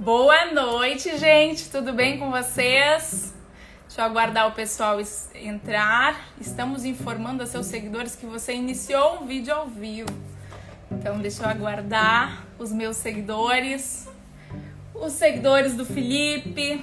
[0.00, 1.68] Boa noite, gente.
[1.68, 3.34] Tudo bem com vocês?
[3.86, 4.96] Deixa eu aguardar o pessoal
[5.34, 6.18] entrar.
[6.40, 10.08] Estamos informando a seus seguidores que você iniciou um vídeo ao vivo.
[10.90, 14.08] Então, deixa eu aguardar os meus seguidores,
[14.94, 16.82] os seguidores do Felipe,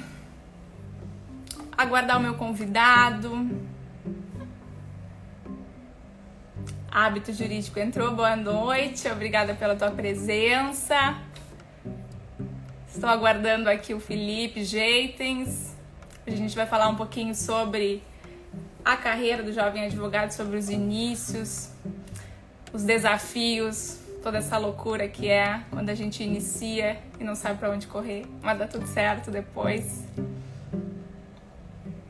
[1.76, 3.50] aguardar o meu convidado.
[6.92, 11.27] Hábito Jurídico entrou, boa noite, obrigada pela tua presença.
[12.98, 15.76] Estou aguardando aqui o Felipe Jeitens.
[16.26, 18.02] A gente vai falar um pouquinho sobre
[18.84, 21.70] a carreira do jovem advogado, sobre os inícios,
[22.74, 27.70] os desafios, toda essa loucura que é quando a gente inicia e não sabe para
[27.70, 30.04] onde correr, mas dá tudo certo depois.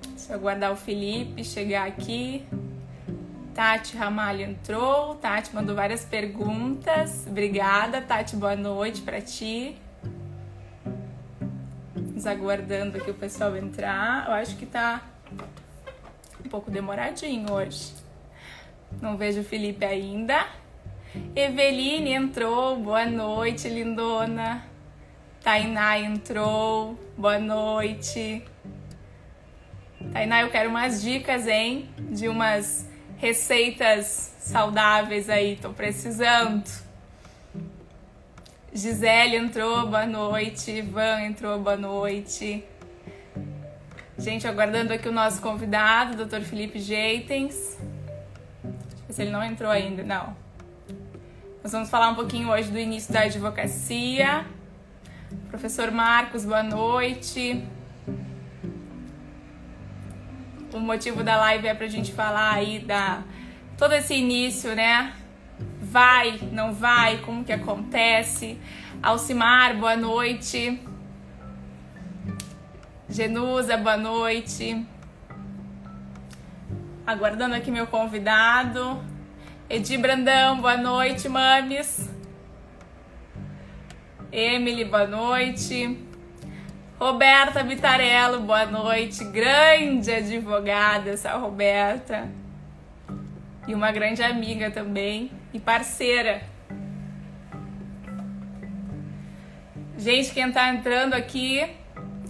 [0.07, 2.47] Deixa eu aguardar o Felipe chegar aqui.
[3.53, 7.25] Tati Ramalho entrou, Tati mandou várias perguntas.
[7.27, 9.75] Obrigada, Tati, boa noite para ti
[12.25, 14.25] aguardando aqui o pessoal entrar.
[14.27, 15.01] Eu acho que tá
[16.43, 17.93] um pouco demoradinho hoje.
[19.01, 20.47] Não vejo o Felipe ainda.
[21.35, 24.65] Eveline entrou, boa noite, lindona.
[25.43, 28.43] Tainá entrou, boa noite.
[30.11, 31.89] Tainá, eu quero umas dicas, hein?
[31.97, 36.86] De umas receitas saudáveis aí, tô precisando.
[38.77, 40.69] Gisele entrou, boa noite.
[40.69, 42.63] Ivan entrou, boa noite.
[44.19, 46.41] Gente, aguardando aqui o nosso convidado, Dr.
[46.41, 47.75] Felipe Jeitens.
[49.09, 50.37] Se ele não entrou ainda, não.
[51.63, 54.45] Nós vamos falar um pouquinho hoje do início da advocacia.
[55.49, 57.65] Professor Marcos, boa noite.
[60.71, 63.23] O motivo da live é pra gente falar aí da
[63.75, 65.15] todo esse início, né?
[65.89, 68.59] Vai, não vai, como que acontece?
[69.01, 70.81] Alcimar, boa noite.
[73.09, 74.85] Genusa, boa noite.
[77.05, 79.01] Aguardando aqui meu convidado.
[79.69, 82.09] Edi Brandão, boa noite, mames.
[84.29, 85.97] Emily, boa noite.
[86.99, 89.23] Roberta Vitarello, boa noite.
[89.23, 92.29] Grande advogada essa Roberta.
[93.65, 96.41] E uma grande amiga também e parceira.
[99.97, 101.67] Gente, quem está entrando aqui,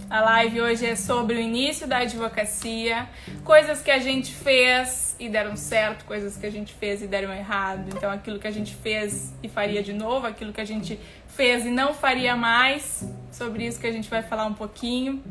[0.08, 3.06] a live hoje é sobre o início da advocacia,
[3.44, 7.32] coisas que a gente fez e deram certo, coisas que a gente fez e deram
[7.32, 7.90] errado.
[7.94, 11.66] Então, aquilo que a gente fez e faria de novo, aquilo que a gente fez
[11.66, 13.04] e não faria mais.
[13.30, 15.22] Sobre isso que a gente vai falar um pouquinho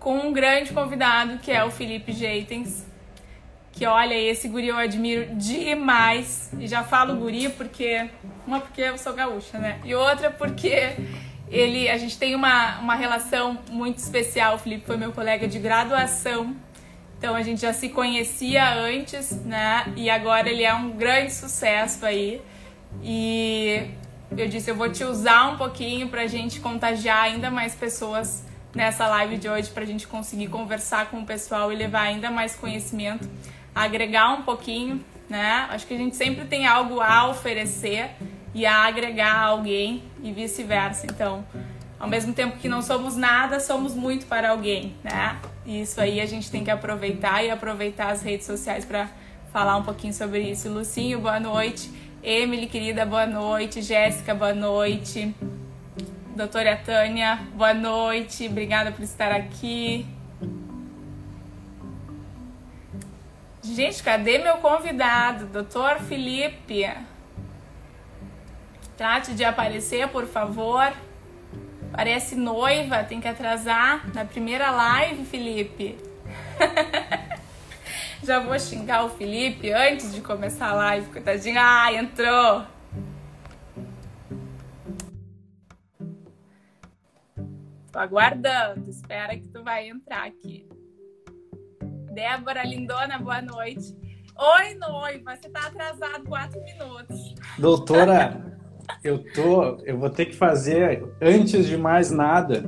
[0.00, 2.86] com um grande convidado que é o Felipe Jeitens,
[3.76, 6.50] que olha, esse guri eu admiro demais.
[6.58, 8.08] E já falo guri porque.
[8.46, 9.78] Uma porque eu sou gaúcha, né?
[9.84, 10.94] E outra porque
[11.50, 14.54] ele, a gente tem uma, uma relação muito especial.
[14.54, 16.56] O Felipe foi meu colega de graduação.
[17.18, 19.92] Então a gente já se conhecia antes, né?
[19.94, 22.40] E agora ele é um grande sucesso aí.
[23.02, 23.90] E
[24.34, 28.42] eu disse, eu vou te usar um pouquinho pra gente contagiar ainda mais pessoas
[28.74, 32.54] nessa live de hoje, pra gente conseguir conversar com o pessoal e levar ainda mais
[32.54, 33.28] conhecimento
[33.76, 35.66] agregar um pouquinho, né?
[35.68, 38.10] Acho que a gente sempre tem algo a oferecer
[38.54, 41.06] e a agregar a alguém e vice-versa.
[41.06, 41.44] Então,
[42.00, 45.36] ao mesmo tempo que não somos nada, somos muito para alguém, né?
[45.66, 49.10] E isso aí a gente tem que aproveitar e aproveitar as redes sociais para
[49.52, 50.70] falar um pouquinho sobre isso.
[50.70, 51.90] Lucinho, boa noite.
[52.22, 53.82] Emily, querida, boa noite.
[53.82, 55.34] Jéssica, boa noite.
[56.34, 58.46] Doutora Tânia, boa noite.
[58.46, 60.06] Obrigada por estar aqui.
[63.76, 66.90] Gente, cadê meu convidado, doutor Felipe?
[68.96, 70.94] Trate de aparecer, por favor.
[71.92, 75.98] Parece noiva, tem que atrasar na primeira live, Felipe.
[78.24, 81.60] Já vou xingar o Felipe antes de começar a live, coitadinho.
[81.60, 82.64] Ah, entrou!
[87.92, 90.66] Tô aguardando, espera que tu vai entrar aqui.
[92.16, 93.94] Débora Lindona, boa noite.
[94.38, 97.34] Oi, noiva, você tá atrasado quatro minutos.
[97.58, 98.58] Doutora,
[99.04, 102.64] eu tô, eu vou ter que fazer antes de mais nada.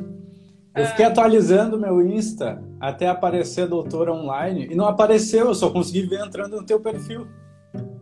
[0.76, 1.08] Eu fiquei ah.
[1.08, 6.54] atualizando meu Insta até aparecer doutora online e não apareceu, eu só consegui ver entrando
[6.54, 7.26] no teu perfil.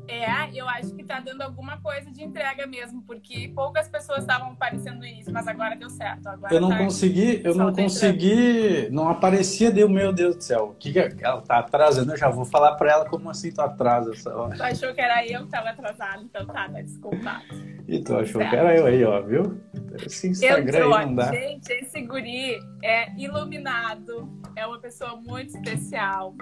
[0.09, 4.53] É, eu acho que tá dando alguma coisa de entrega mesmo, porque poucas pessoas estavam
[4.53, 6.29] aparecendo início, mas agora deu certo.
[6.29, 10.71] Agora eu não tá consegui, eu não consegui, não aparecia, deu meu Deus do céu.
[10.71, 12.13] O que, que ela tá atrasando?
[12.13, 14.57] Eu já vou falar para ela como assim tu atrasa essa hora.
[14.57, 17.45] Tu achou que era eu que tava atrasado, então tá, tá desculpado.
[17.89, 18.51] E tu achou certo.
[18.51, 19.61] que era eu aí, ó, viu?
[20.05, 20.95] Esse Instagram Entrou.
[20.95, 21.33] aí não dá.
[21.33, 26.35] Gente, esse guri é iluminado, é uma pessoa muito especial.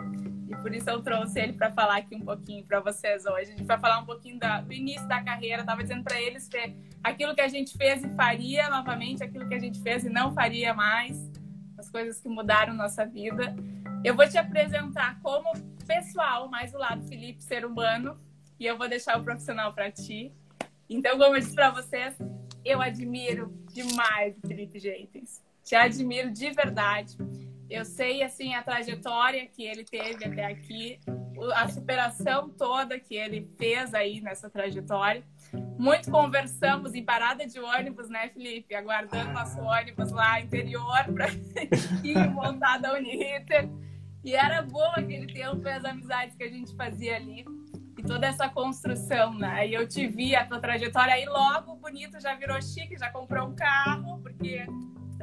[0.49, 3.53] E por isso eu trouxe ele para falar aqui um pouquinho para vocês hoje.
[3.53, 5.63] A gente vai falar um pouquinho da, do início da carreira.
[5.63, 9.49] Eu tava dizendo para eles que aquilo que a gente fez e faria novamente, aquilo
[9.49, 11.31] que a gente fez e não faria mais,
[11.79, 13.55] as coisas que mudaram nossa vida.
[14.05, 15.51] Eu vou te apresentar como
[15.87, 18.19] pessoal, mais o lado Felipe, ser humano,
[18.59, 20.33] e eu vou deixar o profissional para ti.
[20.89, 22.17] Então, como eu disse para vocês,
[22.65, 25.43] eu admiro demais o Felipe Jeitens.
[25.63, 27.17] Te admiro de verdade.
[27.69, 31.01] Eu sei assim a trajetória que ele teve até aqui,
[31.55, 35.25] a superação toda que ele fez aí nessa trajetória.
[35.79, 38.75] Muito conversamos em parada de ônibus, né, Felipe?
[38.75, 41.27] Aguardando nosso ônibus lá interior para
[42.05, 43.69] ir voltar da Uniriter.
[44.23, 47.45] E era bom aquele tempo e as amizades que a gente fazia ali
[48.07, 49.67] toda essa construção, né?
[49.67, 53.49] E eu te vi a tua trajetória aí logo bonito, já virou chique, já comprou
[53.49, 54.67] um carro, porque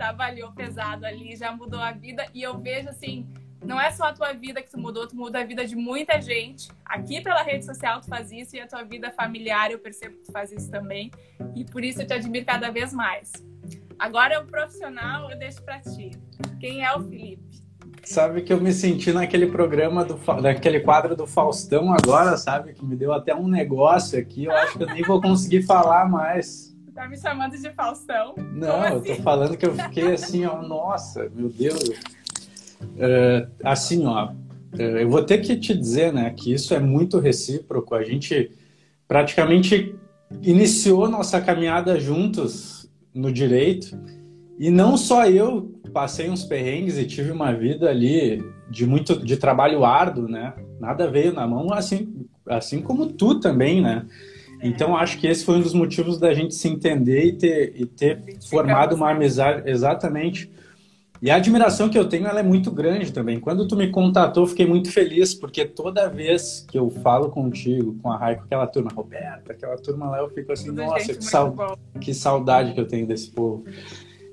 [0.02, 2.26] trabalhou pesado ali, já mudou a vida.
[2.34, 3.28] E eu vejo assim,
[3.64, 6.20] não é só a tua vida que tu mudou, tu muda a vida de muita
[6.20, 6.72] gente.
[6.84, 10.24] Aqui pela rede social tu faz isso e a tua vida familiar eu percebo que
[10.24, 11.12] tu faz isso também.
[11.56, 13.32] E por isso eu te admiro cada vez mais.
[14.00, 16.10] Agora o profissional eu deixo para ti.
[16.60, 17.62] Quem é o Felipe?
[18.04, 22.74] Sabe que eu me senti naquele programa, do, naquele quadro do Faustão agora, sabe?
[22.74, 24.46] Que me deu até um negócio aqui.
[24.46, 26.71] Eu acho que eu nem vou conseguir falar mais.
[26.94, 28.36] Tá me chamando de Faustão?
[28.54, 28.94] Não, assim?
[28.96, 29.22] eu tô assim?
[29.22, 31.90] falando que eu fiquei assim, ó, nossa, meu Deus.
[32.82, 37.18] Uh, assim, ó, uh, eu vou ter que te dizer, né, que isso é muito
[37.18, 37.96] recíproco.
[37.96, 38.52] A gente
[39.08, 39.96] praticamente
[40.42, 43.98] iniciou nossa caminhada juntos no direito.
[44.60, 49.38] E não só eu passei uns perrengues e tive uma vida ali de muito de
[49.38, 50.54] trabalho árduo, né?
[50.80, 54.06] Nada veio na mão, assim, assim como tu também, né?
[54.62, 54.68] É.
[54.68, 57.86] Então acho que esse foi um dos motivos da gente se entender e ter, e
[57.86, 60.52] ter formado uma amizade exatamente.
[61.22, 63.40] E a admiração que eu tenho ela é muito grande também.
[63.40, 68.12] Quando tu me contatou, fiquei muito feliz, porque toda vez que eu falo contigo, com
[68.12, 71.78] a Raiko, aquela turma, Roberta, aquela turma lá, eu fico assim, Tudo nossa, que, sal...
[72.00, 73.64] que saudade que eu tenho desse povo.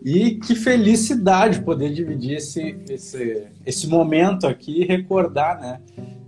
[0.03, 5.81] E que felicidade poder dividir esse, esse, esse momento aqui e recordar, né?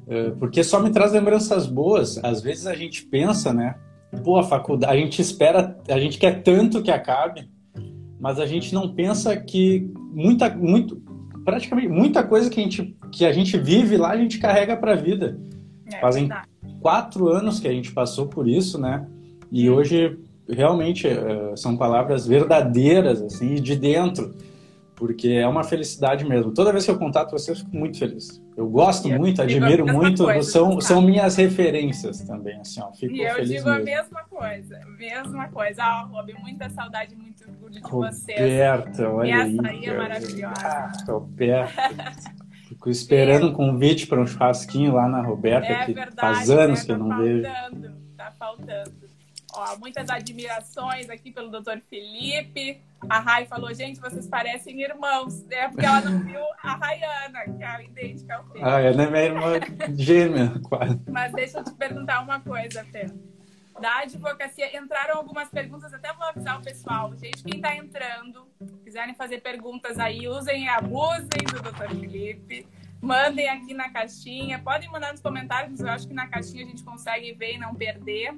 [0.07, 2.23] É, porque só me traz lembranças boas.
[2.23, 3.77] Às vezes a gente pensa, né?
[4.25, 7.49] Pô, a faculdade, a gente espera, a gente quer tanto que acabe,
[8.19, 11.01] mas a gente não pensa que muita, muito,
[11.45, 14.93] praticamente muita coisa que a gente, que a gente vive lá, a gente carrega para
[14.93, 15.39] a vida.
[15.87, 16.49] É, Fazem verdade.
[16.81, 19.07] quatro anos que a gente passou por isso, né?
[19.51, 20.19] E hoje
[20.49, 24.35] realmente uh, são palavras verdadeiras, assim, de dentro,
[24.95, 26.53] porque é uma felicidade mesmo.
[26.53, 28.43] Toda vez que eu contato você, eu fico muito feliz.
[28.61, 33.15] Eu gosto e muito, admiro muito, coisa, são, são minhas referências também, assim, ó, fico
[33.15, 33.81] e eu feliz digo mesmo.
[33.81, 35.83] a mesma coisa, mesma coisa.
[35.83, 39.01] Ah, Rob, muita saudade, muito orgulho de Roberta, vocês.
[39.01, 40.61] olha e essa aí, é maravilhosa.
[40.63, 41.83] Ah, Roberta.
[42.69, 46.81] Fico esperando um convite para um churrasquinho lá na Roberta, é que verdade, faz anos
[46.81, 46.85] né?
[46.85, 47.43] que eu não tá vejo.
[47.43, 49.10] Faltando, tá faltando.
[49.55, 52.83] Ó, muitas admirações aqui pelo doutor Felipe.
[53.09, 55.69] A Rai falou, gente, vocês parecem irmãos, né?
[55.69, 58.61] Porque ela não viu a Rayana, que é a idêntica ao Felipe.
[58.63, 59.53] Ah, ela é minha irmã
[59.97, 61.01] gêmea, quase.
[61.09, 63.07] Mas deixa eu te perguntar uma coisa, Fê.
[63.81, 67.17] Da advocacia, entraram algumas perguntas, até vou avisar o pessoal.
[67.17, 68.47] Gente, quem está entrando,
[68.85, 72.67] quiserem fazer perguntas aí, usem e abusem do doutor Felipe.
[73.01, 74.59] Mandem aqui na caixinha.
[74.59, 77.75] Podem mandar nos comentários, eu acho que na caixinha a gente consegue ver e não
[77.75, 78.35] perder.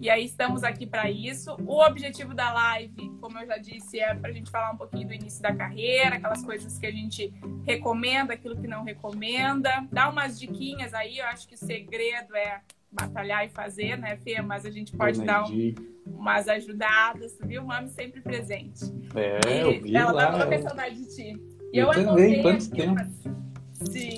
[0.00, 1.54] E aí estamos aqui para isso.
[1.66, 5.06] O objetivo da live, como eu já disse, é para a gente falar um pouquinho
[5.06, 7.30] do início da carreira, aquelas coisas que a gente
[7.66, 11.18] recomenda, aquilo que não recomenda, dar umas diquinhas aí.
[11.18, 14.40] Eu acho que o segredo é batalhar e fazer, né, Fê?
[14.40, 15.74] Mas a gente pode dar um,
[16.06, 17.62] umas ajudadas, viu?
[17.62, 18.84] Mami sempre presente.
[19.14, 20.22] É, eu vi ela lá.
[20.28, 21.42] Ela tá com saudade de ti.
[21.74, 22.92] E eu, eu também, quanto tempo?
[22.92, 23.90] Umas...
[23.90, 24.16] Sim.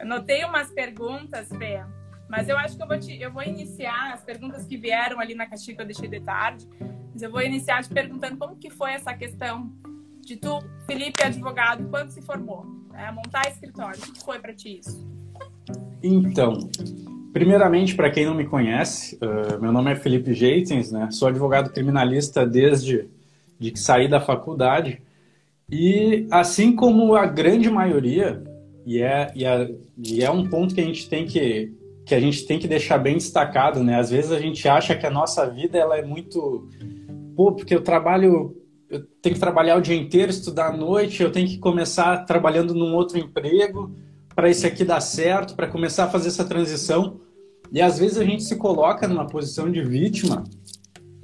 [0.00, 1.84] Anotei umas perguntas, Fê
[2.30, 5.34] mas eu acho que eu vou, te, eu vou iniciar as perguntas que vieram ali
[5.34, 6.64] na caixinha que eu deixei de tarde.
[7.12, 9.68] Mas eu vou iniciar te perguntando como que foi essa questão
[10.20, 12.64] de tu, Felipe, advogado, quando se formou?
[12.92, 13.10] Né?
[13.10, 15.04] Montar escritório, o que foi para ti isso?
[16.00, 16.70] Então,
[17.32, 21.10] primeiramente, para quem não me conhece, uh, meu nome é Felipe Jeitens, né?
[21.10, 23.08] Sou advogado criminalista desde
[23.58, 25.02] de que saí da faculdade.
[25.68, 28.42] E assim como a grande maioria,
[28.86, 31.79] e é, e é, e é um ponto que a gente tem que
[32.10, 33.96] que a gente tem que deixar bem destacado, né?
[33.96, 36.68] Às vezes a gente acha que a nossa vida ela é muito,
[37.36, 38.56] pô, porque eu trabalho,
[38.88, 42.74] eu tenho que trabalhar o dia inteiro, estudar à noite, eu tenho que começar trabalhando
[42.74, 43.94] num outro emprego
[44.34, 47.20] para esse aqui dar certo, para começar a fazer essa transição.
[47.70, 50.42] E às vezes a gente se coloca numa posição de vítima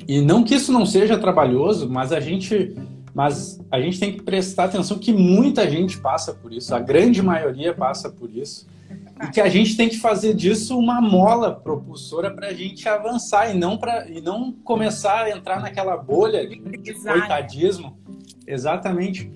[0.07, 2.77] E não que isso não seja trabalhoso, mas a gente
[3.13, 7.21] mas a gente tem que prestar atenção que muita gente passa por isso, a grande
[7.21, 8.69] maioria passa por isso.
[9.23, 13.51] E que a gente tem que fazer disso uma mola propulsora para a gente avançar
[13.51, 16.59] e não, pra, e não começar a entrar naquela bolha de,
[16.95, 17.99] coitadismo.
[18.47, 19.31] Exatamente.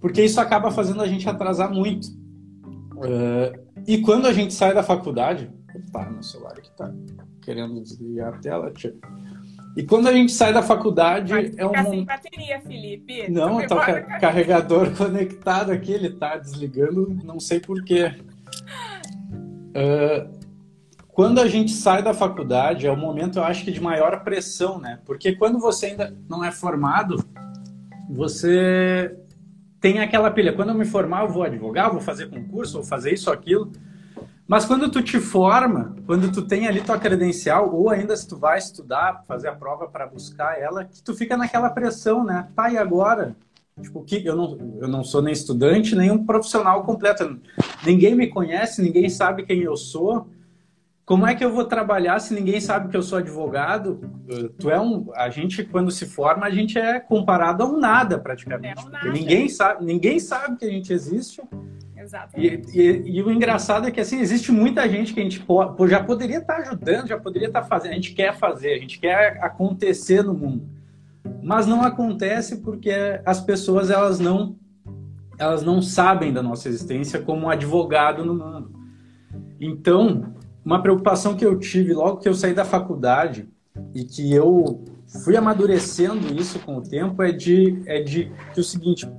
[0.00, 2.08] Porque isso acaba fazendo a gente atrasar muito.
[2.08, 3.56] Uh,
[3.86, 5.50] e quando a gente sai da faculdade.
[5.88, 6.92] Opa, meu celular aqui tá
[7.40, 8.72] querendo desligar a tela.
[9.76, 11.32] E quando a gente sai da faculdade.
[11.32, 11.90] Vai é um...
[11.90, 13.30] sem bateria, Felipe.
[13.30, 18.12] Não, tá o carregador conectado aqui, ele tá desligando, não sei porquê.
[19.70, 20.40] Uh,
[21.08, 24.78] quando a gente sai da faculdade, é o momento, eu acho que, de maior pressão,
[24.78, 25.00] né?
[25.04, 27.22] Porque quando você ainda não é formado,
[28.08, 29.16] você
[29.80, 30.52] tem aquela pilha.
[30.52, 33.72] Quando eu me formar, eu vou advogar, vou fazer concurso, vou fazer isso, aquilo.
[34.46, 38.36] Mas quando tu te forma, quando tu tem ali tua credencial, ou ainda se tu
[38.36, 42.48] vai estudar, fazer a prova para buscar ela, que tu fica naquela pressão, né?
[42.56, 43.36] Tá, e agora?
[43.80, 47.40] Tipo, que eu não, eu não sou nem estudante, nem um profissional completo.
[47.84, 50.28] Ninguém me conhece, ninguém sabe quem eu sou.
[51.10, 54.00] Como é que eu vou trabalhar se ninguém sabe que eu sou advogado?
[54.58, 58.16] Tu é um, a gente quando se forma, a gente é comparado a um nada
[58.16, 58.84] praticamente.
[58.84, 59.10] É um nada.
[59.10, 61.42] Ninguém sabe, ninguém sabe que a gente existe.
[61.96, 62.78] Exatamente.
[62.78, 65.44] E, e, e, o engraçado é que assim existe muita gente que a gente
[65.88, 69.38] já poderia estar ajudando, já poderia estar fazendo, a gente quer fazer, a gente quer
[69.42, 70.62] acontecer no mundo,
[71.42, 72.92] mas não acontece porque
[73.24, 74.56] as pessoas elas não
[75.38, 78.72] elas não sabem da nossa existência como advogado no mundo.
[79.58, 83.48] Então, uma preocupação que eu tive logo que eu saí da faculdade
[83.94, 84.84] e que eu
[85.24, 89.10] fui amadurecendo isso com o tempo é de é de que o seguinte,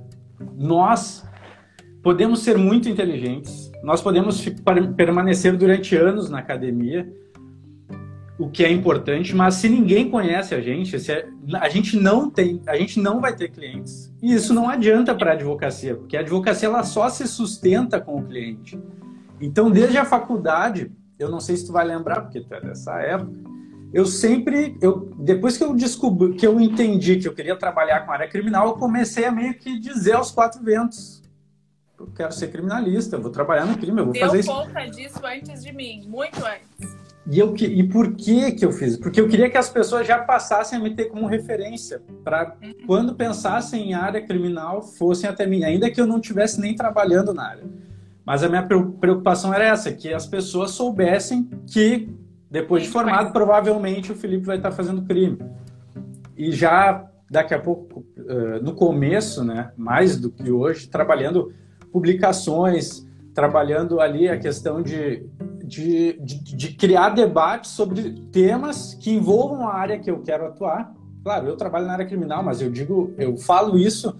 [0.56, 1.24] nós
[2.02, 4.44] podemos ser muito inteligentes, nós podemos
[4.96, 7.12] permanecer durante anos na academia,
[8.42, 12.60] o que é importante, mas se ninguém conhece a gente, se a gente não tem,
[12.66, 14.12] a gente não vai ter clientes.
[14.20, 18.16] E isso não adianta para a advocacia, porque a advocacia ela só se sustenta com
[18.16, 18.76] o cliente.
[19.40, 22.98] Então, desde a faculdade, eu não sei se tu vai lembrar, porque tu é dessa
[23.00, 23.32] época,
[23.92, 28.10] eu sempre, eu, depois que eu descobri, que eu entendi que eu queria trabalhar com
[28.10, 31.22] a área criminal, eu comecei a meio que dizer aos quatro ventos,
[31.96, 34.48] eu quero ser criminalista, eu vou trabalhar no crime, eu vou Deu fazer isso.
[34.48, 37.01] Deu conta disso antes de mim, muito antes.
[37.30, 38.96] E, eu, e por que que eu fiz?
[38.96, 42.74] Porque eu queria que as pessoas já passassem a me ter como referência, para uhum.
[42.86, 47.32] quando pensassem em área criminal, fossem até mim, ainda que eu não estivesse nem trabalhando
[47.32, 47.64] na área.
[48.24, 52.08] Mas a minha preocupação era essa, que as pessoas soubessem que,
[52.50, 55.38] depois de formado, provavelmente o Felipe vai estar fazendo crime.
[56.36, 58.04] E já daqui a pouco,
[58.62, 61.52] no começo, né, mais do que hoje, trabalhando
[61.90, 65.26] publicações, trabalhando ali a questão de,
[65.64, 70.92] de, de, de, criar debates sobre temas que envolvam a área que eu quero atuar.
[71.22, 74.16] Claro, eu trabalho na área criminal, mas eu digo, eu falo isso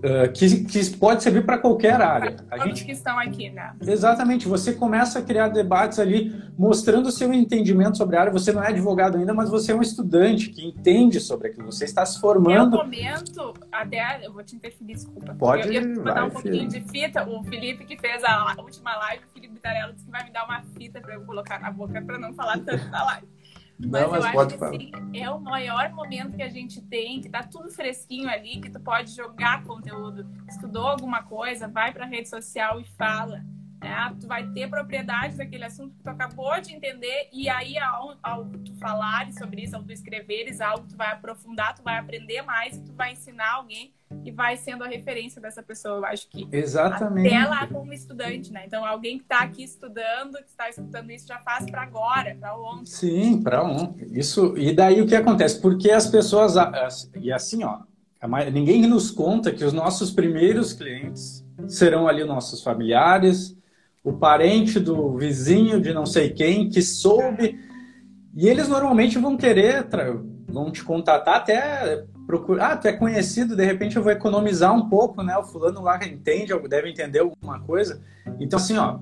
[0.00, 2.36] uh, que, que pode servir para qualquer área.
[2.50, 3.72] A gente que estão aqui, né?
[3.80, 4.48] Exatamente.
[4.48, 8.32] Você começa a criar debates ali, mostrando o seu entendimento sobre a área.
[8.32, 11.70] Você não é advogado ainda, mas você é um estudante que entende sobre aquilo.
[11.70, 12.76] Você está se formando.
[12.76, 15.34] No momento, até eu vou te interferir, desculpa.
[15.34, 15.74] Pode.
[15.74, 16.84] Eu, eu vou dar um pouquinho filho.
[16.84, 17.28] de fita.
[17.28, 20.44] O Felipe que fez a última live, o Felipe Bitarello, disse que vai me dar
[20.44, 23.26] uma fita para eu colocar na boca para não falar tanto na live.
[23.86, 27.20] Mas, não, mas eu acho que assim, é o maior momento que a gente tem,
[27.20, 30.26] que tá tudo fresquinho ali, que tu pode jogar conteúdo.
[30.48, 33.42] Estudou alguma coisa, vai pra rede social e fala.
[33.82, 34.16] Né?
[34.20, 38.44] Tu vai ter propriedade daquele assunto que tu acabou de entender, e aí, ao, ao
[38.44, 42.76] tu falares sobre isso, ao tu escreveres algo, tu vai aprofundar, tu vai aprender mais
[42.76, 43.94] e tu vai ensinar alguém
[44.24, 45.98] e vai sendo a referência dessa pessoa.
[45.98, 47.28] Eu acho que Exatamente.
[47.28, 48.64] até lá como estudante, né?
[48.66, 52.56] Então, alguém que está aqui estudando, que está escutando isso, já faz para agora, para
[52.56, 52.86] ontem.
[52.86, 54.08] Sim, para ontem.
[54.10, 54.56] Isso.
[54.56, 55.60] E daí o que acontece?
[55.60, 56.54] Porque as pessoas
[57.14, 57.80] e assim, ó,
[58.52, 63.56] ninguém nos conta que os nossos primeiros clientes serão ali nossos familiares,
[64.02, 67.58] o parente do vizinho de não sei quem que soube.
[68.34, 69.86] E eles normalmente vão querer,
[70.48, 72.72] vão te contatar até procurar.
[72.72, 75.36] Ah, tu é conhecido, de repente eu vou economizar um pouco, né?
[75.36, 78.00] O fulano lá entende, deve entender alguma coisa.
[78.38, 78.98] Então, assim, ó.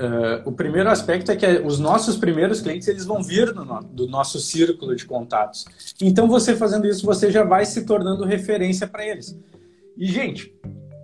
[0.00, 4.06] Uh, o primeiro aspecto é que os nossos primeiros clientes eles vão vir no, do
[4.06, 5.64] nosso círculo de contatos.
[6.00, 9.36] Então, você fazendo isso, você já vai se tornando referência para eles.
[9.96, 10.54] E, gente,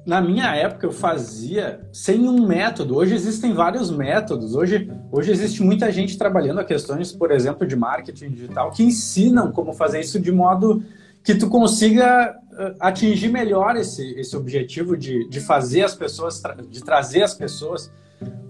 [0.06, 2.96] na minha época eu fazia sem um método.
[2.96, 4.54] Hoje existem vários métodos.
[4.54, 9.50] Hoje, hoje existe muita gente trabalhando a questões, por exemplo, de marketing digital que ensinam
[9.50, 10.84] como fazer isso de modo
[11.24, 16.84] que tu consiga eh, atingir melhor esse, esse objetivo de, de fazer as pessoas, de
[16.84, 17.90] trazer as pessoas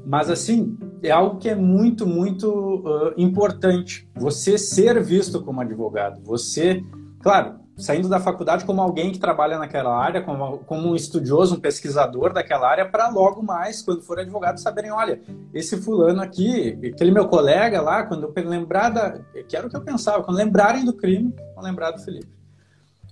[0.04, 4.08] Mas, assim, é algo que é muito, muito uh, importante.
[4.14, 6.20] Você ser visto como advogado.
[6.24, 6.82] Você,
[7.22, 11.60] claro, saindo da faculdade como alguém que trabalha naquela área, como, como um estudioso, um
[11.60, 15.20] pesquisador daquela área, para logo mais, quando for advogado, saberem, olha,
[15.54, 19.18] esse fulano aqui, aquele meu colega lá, quando eu lembrar da...
[19.48, 22.43] Que que eu pensava, quando lembrarem do crime, vão lembrar do Felipe.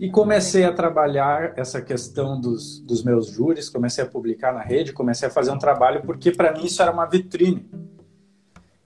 [0.01, 4.93] E comecei a trabalhar essa questão dos, dos meus júris, comecei a publicar na rede,
[4.93, 7.69] comecei a fazer um trabalho, porque para mim isso era uma vitrine.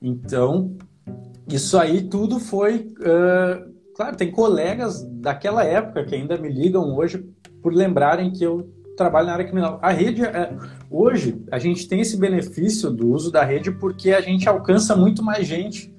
[0.00, 0.76] Então,
[1.48, 2.94] isso aí tudo foi...
[2.98, 7.24] Uh, claro, tem colegas daquela época que ainda me ligam hoje
[7.62, 9.78] por lembrarem que eu trabalho na área criminal.
[9.82, 10.56] A rede, é,
[10.90, 15.22] hoje, a gente tem esse benefício do uso da rede porque a gente alcança muito
[15.22, 15.94] mais gente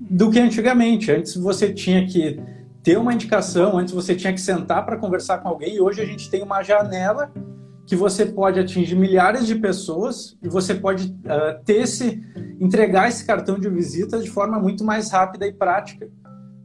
[0.00, 1.12] do que antigamente.
[1.12, 2.40] Antes você tinha que
[2.82, 6.04] ter uma indicação, antes você tinha que sentar para conversar com alguém e hoje a
[6.04, 7.32] gente tem uma janela
[7.86, 12.22] que você pode atingir milhares de pessoas e você pode uh, ter esse
[12.60, 16.08] entregar esse cartão de visita de forma muito mais rápida e prática.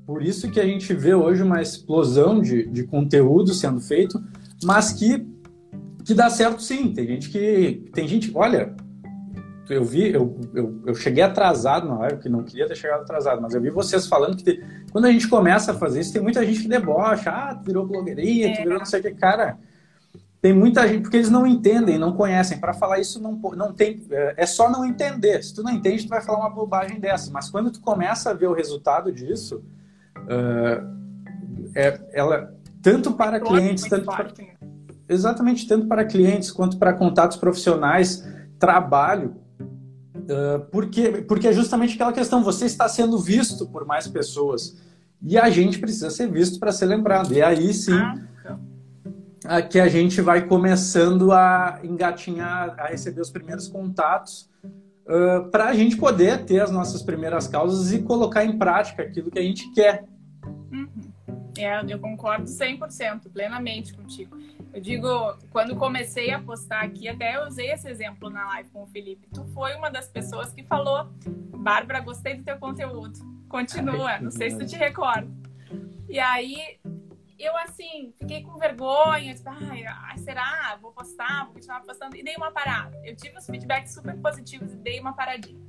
[0.05, 4.21] Por isso que a gente vê hoje uma explosão de, de conteúdo sendo feito,
[4.63, 5.25] mas que,
[6.03, 6.93] que dá certo sim.
[6.93, 7.89] Tem gente que.
[7.93, 8.29] Tem gente.
[8.35, 8.75] Olha,
[9.69, 13.41] eu vi, eu, eu, eu cheguei atrasado na live, que não queria ter chegado atrasado,
[13.41, 14.61] mas eu vi vocês falando que
[14.93, 17.83] quando a gente começa a fazer isso, tem muita gente que debocha, ah, tu virou
[17.83, 18.55] blogueirinha, é.
[18.55, 19.57] tu virou não sei o que, cara.
[20.39, 22.59] Tem muita gente, porque eles não entendem, não conhecem.
[22.59, 24.05] Para falar isso, não, não tem.
[24.11, 25.43] É, é só não entender.
[25.43, 27.31] Se tu não entende, tu vai falar uma bobagem dessa.
[27.31, 29.63] Mas quando tu começa a ver o resultado disso,
[30.19, 30.93] uh,
[31.73, 34.31] é, ela tanto para clientes, tanto para,
[35.09, 38.23] exatamente tanto para clientes quanto para contatos profissionais,
[38.59, 39.37] trabalho,
[40.15, 44.77] uh, porque porque é justamente aquela questão, você está sendo visto por mais pessoas
[45.21, 47.33] e a gente precisa ser visto para ser lembrado.
[47.33, 47.99] E aí sim
[49.45, 54.49] ah, que a gente vai começando a engatinhar, a receber os primeiros contatos
[55.05, 59.29] uh, para a gente poder ter as nossas primeiras causas e colocar em prática aquilo
[59.29, 60.05] que a gente quer.
[61.57, 64.35] É, eu concordo 100%, plenamente contigo.
[64.73, 68.81] Eu digo, quando comecei a postar aqui, até eu usei esse exemplo na live com
[68.83, 69.27] o Felipe.
[69.31, 71.11] Tu foi uma das pessoas que falou:
[71.55, 73.19] Bárbara, gostei do teu conteúdo.
[73.47, 75.31] Continua, não sei se tu te recorda.
[76.09, 76.79] E aí,
[77.37, 80.75] eu assim, fiquei com vergonha, tipo, ai, será?
[80.81, 82.15] Vou postar, vou continuar postando.
[82.15, 82.99] E dei uma parada.
[83.03, 85.61] Eu tive os feedbacks super positivos e dei uma paradinha.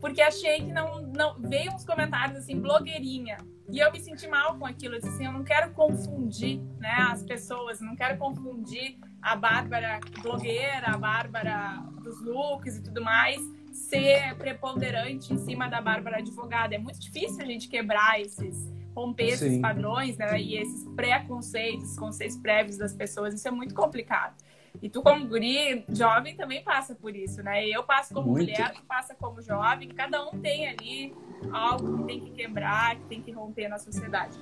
[0.00, 1.40] Porque achei que não, não.
[1.40, 3.36] Veio uns comentários assim, blogueirinha
[3.70, 4.94] e eu me senti mal com aquilo.
[4.94, 10.00] Eu disse assim, eu não quero confundir né, as pessoas, não quero confundir a Bárbara
[10.20, 13.40] blogueira, a Bárbara dos looks e tudo mais,
[13.72, 16.74] ser preponderante em cima da Bárbara advogada.
[16.74, 19.46] É muito difícil a gente quebrar esses, romper Sim.
[19.46, 23.34] esses padrões né, e esses preconceitos, conceitos prévios das pessoas.
[23.34, 24.34] Isso é muito complicado.
[24.82, 27.64] E tu, como guri, jovem, também passa por isso, né?
[27.68, 28.50] Eu passo como Muito.
[28.50, 29.88] mulher, tu passa como jovem.
[29.88, 31.14] Cada um tem ali
[31.52, 34.36] algo que tem que quebrar, que tem que romper na sociedade.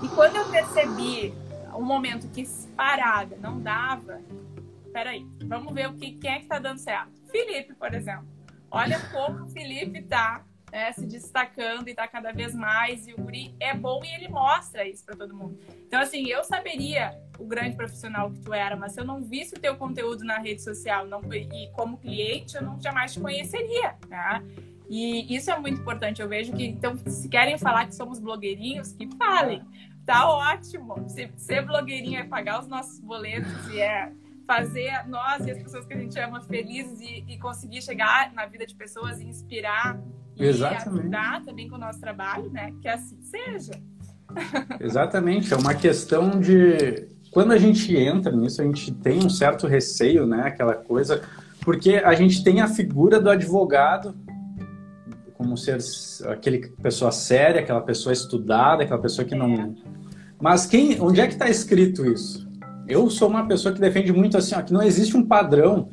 [0.00, 1.34] E quando eu percebi
[1.74, 4.22] um momento que parada não dava,
[4.92, 7.10] peraí, vamos ver o que, quem é que tá dando certo.
[7.28, 8.28] Felipe, por exemplo.
[8.70, 13.08] Olha como o Felipe tá né, se destacando e tá cada vez mais.
[13.08, 15.58] E o Guri é bom e ele mostra isso para todo mundo.
[15.86, 19.54] Então, assim, eu saberia o grande profissional que tu era, mas se eu não visse
[19.54, 23.94] o teu conteúdo na rede social não, e como cliente, eu não jamais te conheceria,
[24.08, 24.44] né?
[24.88, 26.20] E isso é muito importante.
[26.20, 29.62] Eu vejo que, então, se querem falar que somos blogueirinhos, que falem.
[30.04, 31.08] Tá ótimo.
[31.08, 34.12] Se, ser blogueirinho é pagar os nossos boletos e é
[34.46, 38.46] fazer nós e as pessoas que a gente ama felizes e, e conseguir chegar na
[38.46, 40.00] vida de pessoas e inspirar
[40.36, 41.02] e Exatamente.
[41.02, 42.74] ajudar também com o nosso trabalho, né?
[42.82, 43.80] Que assim seja.
[44.80, 45.54] Exatamente.
[45.54, 50.26] É uma questão de quando a gente entra nisso, a gente tem um certo receio,
[50.26, 50.42] né?
[50.42, 51.22] Aquela coisa,
[51.60, 54.14] porque a gente tem a figura do advogado
[55.34, 55.78] como ser
[56.28, 59.54] aquele pessoa séria, aquela pessoa estudada, aquela pessoa que não.
[59.54, 59.70] É.
[60.38, 62.46] Mas quem, onde é que está escrito isso?
[62.86, 65.88] Eu sou uma pessoa que defende muito assim, ó, que não existe um padrão.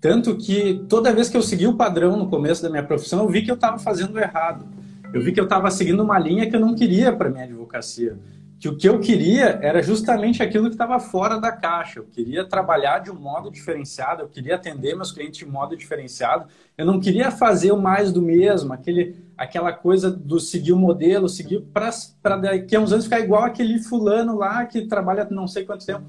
[0.00, 3.28] Tanto que toda vez que eu segui o padrão no começo da minha profissão, eu
[3.28, 4.66] vi que eu estava fazendo errado.
[5.12, 8.16] Eu vi que eu estava seguindo uma linha que eu não queria para minha advocacia
[8.58, 11.98] que o que eu queria era justamente aquilo que estava fora da caixa.
[11.98, 16.46] Eu queria trabalhar de um modo diferenciado, eu queria atender meus clientes de modo diferenciado.
[16.76, 21.28] Eu não queria fazer o mais do mesmo, aquele, aquela coisa do seguir o modelo,
[21.28, 25.64] seguir para daqui a uns anos ficar igual aquele fulano lá que trabalha não sei
[25.64, 26.04] quanto tempo.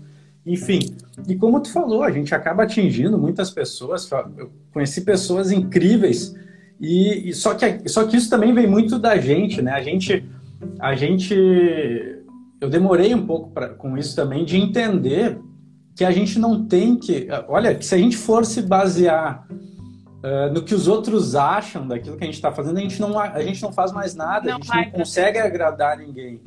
[0.46, 0.96] Enfim,
[1.28, 4.10] e como tu falou, a gente acaba atingindo muitas pessoas.
[4.38, 6.36] Eu conheci pessoas incríveis
[6.80, 9.72] e, e só que só que isso também vem muito da gente, né?
[9.72, 10.24] A gente
[10.80, 12.15] a gente
[12.66, 15.40] eu demorei um pouco pra, com isso também de entender
[15.96, 17.28] que a gente não tem que.
[17.48, 22.18] Olha, que se a gente for se basear uh, no que os outros acham daquilo
[22.18, 24.58] que a gente está fazendo, a gente não, a gente não faz mais nada, não
[24.58, 26.42] a gente não consegue agradar ninguém.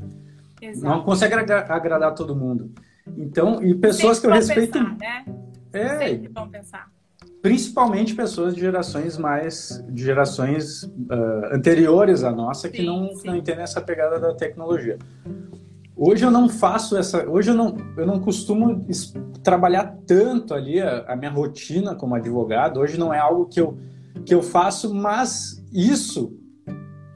[0.61, 0.95] Exato.
[0.95, 2.73] Não consegue agradar todo mundo.
[3.17, 4.73] Então, e pessoas que eu respeito.
[4.73, 5.25] Pensar, né?
[5.73, 5.99] É.
[5.99, 6.91] Sempre vão pensar.
[7.41, 9.83] Principalmente pessoas de gerações mais.
[9.89, 13.29] de gerações uh, anteriores à nossa que sim, não, sim.
[13.29, 14.99] não entendem essa pegada da tecnologia.
[16.01, 17.29] Hoje eu não faço essa.
[17.29, 18.87] Hoje eu não, eu não costumo
[19.43, 22.79] trabalhar tanto ali a, a, minha rotina como advogado.
[22.79, 23.77] Hoje não é algo que eu,
[24.25, 26.39] que eu faço, mas isso,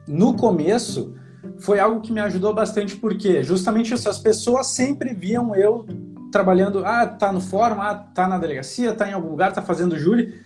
[0.05, 1.15] no começo,
[1.59, 5.85] foi algo que me ajudou bastante, porque justamente essas pessoas sempre viam eu
[6.29, 6.83] trabalhando.
[6.85, 10.41] Ah, tá no fórum, ah, tá na delegacia, tá em algum lugar, tá fazendo júri.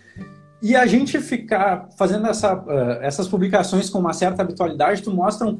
[0.60, 5.46] E a gente ficar fazendo essa, uh, essas publicações com uma certa habitualidade, tu mostra
[5.46, 5.56] um,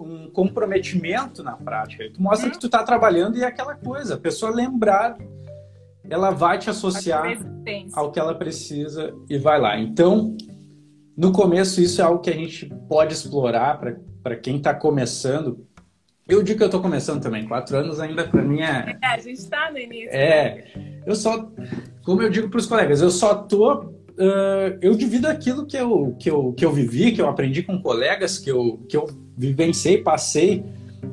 [0.00, 2.10] um comprometimento na prática.
[2.12, 2.52] Tu mostra uhum.
[2.52, 4.14] que tu está trabalhando e é aquela coisa.
[4.14, 5.16] A pessoa lembrar,
[6.08, 7.38] ela vai te associar
[7.92, 9.78] ao que ela precisa e vai lá.
[9.78, 10.36] Então,
[11.16, 13.80] no começo, isso é algo que a gente pode explorar
[14.20, 15.64] para quem está começando.
[16.26, 17.46] Eu digo que eu estou começando também.
[17.46, 18.98] Quatro anos ainda para mim é...
[19.00, 19.06] é...
[19.06, 20.10] a gente está no início.
[20.10, 20.64] É.
[20.74, 21.02] Né?
[21.06, 21.48] Eu só...
[22.04, 26.14] Como eu digo para os colegas, eu só tô uh, eu divido aquilo que eu,
[26.18, 29.98] que, eu, que eu vivi, que eu aprendi com colegas, que eu, que eu vivenciei,
[29.98, 30.64] passei.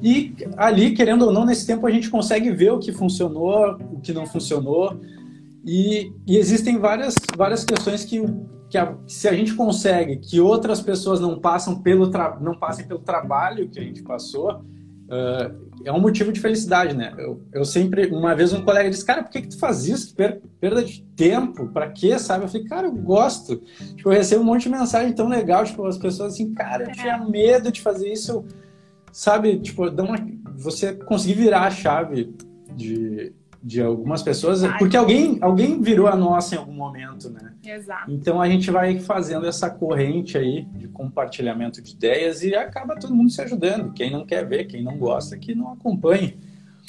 [0.02, 4.00] E ali, querendo ou não, nesse tempo a gente consegue ver o que funcionou, o
[4.00, 5.00] que não funcionou.
[5.66, 8.24] E, e existem várias, várias questões que,
[8.70, 12.10] que a, se a gente consegue que outras pessoas não, passam pelo
[12.42, 14.62] não passem pelo trabalho que a gente passou,
[15.08, 17.14] uh, é um motivo de felicidade, né?
[17.18, 20.14] Eu, eu sempre, uma vez um colega disse, cara, por que, que tu faz isso?
[20.16, 22.46] Per, perda de tempo, pra quê, sabe?
[22.46, 23.58] Eu falei, cara, eu gosto.
[23.96, 26.92] Tipo, eu recebo um monte de mensagem tão legal, tipo, as pessoas assim, cara, eu
[26.92, 28.46] tinha medo de fazer isso,
[29.12, 29.60] sabe?
[29.60, 30.18] Tipo, dá uma,
[30.56, 32.36] você conseguir virar a chave
[32.76, 33.34] de,
[33.68, 37.54] de algumas pessoas, porque alguém, alguém virou a nossa em algum momento, né?
[37.66, 38.10] Exato.
[38.10, 43.14] Então a gente vai fazendo essa corrente aí de compartilhamento de ideias e acaba todo
[43.14, 43.92] mundo se ajudando.
[43.92, 46.40] Quem não quer ver, quem não gosta, que não acompanhe.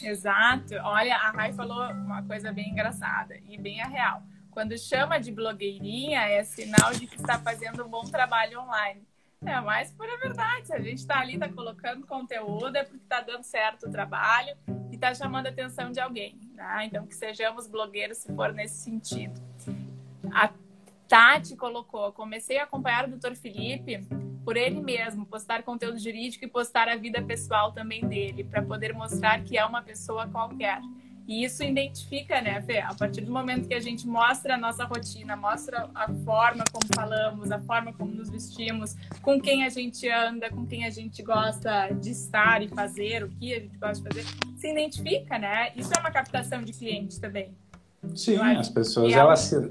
[0.01, 0.75] Exato.
[0.85, 4.23] Olha, a Rai falou uma coisa bem engraçada e bem a real.
[4.49, 9.03] Quando chama de blogueirinha, é sinal de que está fazendo um bom trabalho online.
[9.45, 10.67] É mais pura verdade.
[10.67, 14.57] Se a gente está ali, está colocando conteúdo, é porque está dando certo o trabalho
[14.91, 16.39] e está chamando a atenção de alguém.
[16.55, 16.87] Né?
[16.87, 19.41] Então, que sejamos blogueiros se for nesse sentido.
[20.33, 20.51] A
[21.07, 23.35] Tati colocou: comecei a acompanhar o Dr.
[23.35, 24.07] Felipe
[24.45, 28.95] por ele mesmo, postar conteúdo jurídico e postar a vida pessoal também dele, para poder
[28.95, 30.81] mostrar que é uma pessoa qualquer.
[31.29, 32.79] E isso identifica, né, Fê?
[32.79, 36.87] A partir do momento que a gente mostra a nossa rotina, mostra a forma como
[36.95, 41.23] falamos, a forma como nos vestimos, com quem a gente anda, com quem a gente
[41.23, 45.71] gosta de estar e fazer, o que a gente gosta de fazer, se identifica, né?
[45.77, 47.55] Isso é uma captação de cliente também.
[48.15, 49.71] Sim, as pessoas, elas se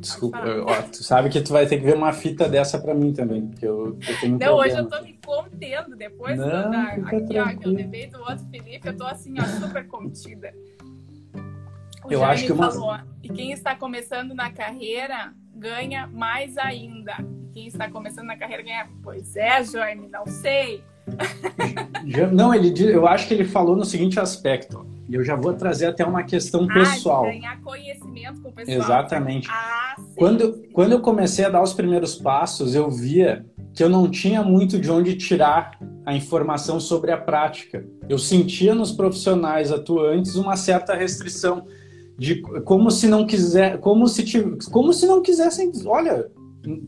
[0.00, 3.12] Desculpa, ó, tu sabe que tu vai ter que ver uma fita dessa pra mim
[3.12, 4.62] também, porque eu, eu tenho um Não, problema.
[4.62, 8.46] hoje eu tô me contendo, depois Não, da, aqui, ó, que eu levei do outro
[8.50, 10.54] Felipe, eu tô assim, ó, super contida.
[12.04, 12.70] O eu acho que uma...
[12.70, 17.14] falou, e quem está começando na carreira ganha mais ainda.
[17.52, 18.88] Quem está começando na carreira ganha.
[19.02, 20.82] Pois é, Jaime, não sei.
[22.32, 24.86] Não, ele, eu acho que ele falou no seguinte aspecto.
[25.10, 27.24] E eu já vou trazer até uma questão ah, pessoal.
[27.24, 28.78] ganhar conhecimento com o pessoal.
[28.78, 29.48] Exatamente.
[29.50, 30.62] Ah, sim, quando, sim.
[30.72, 33.44] quando eu comecei a dar os primeiros passos, eu via
[33.74, 37.84] que eu não tinha muito de onde tirar a informação sobre a prática.
[38.08, 41.66] Eu sentia nos profissionais atuantes uma certa restrição
[42.16, 44.22] de como se não quiser, como se
[44.70, 46.30] como se não quisessem, olha,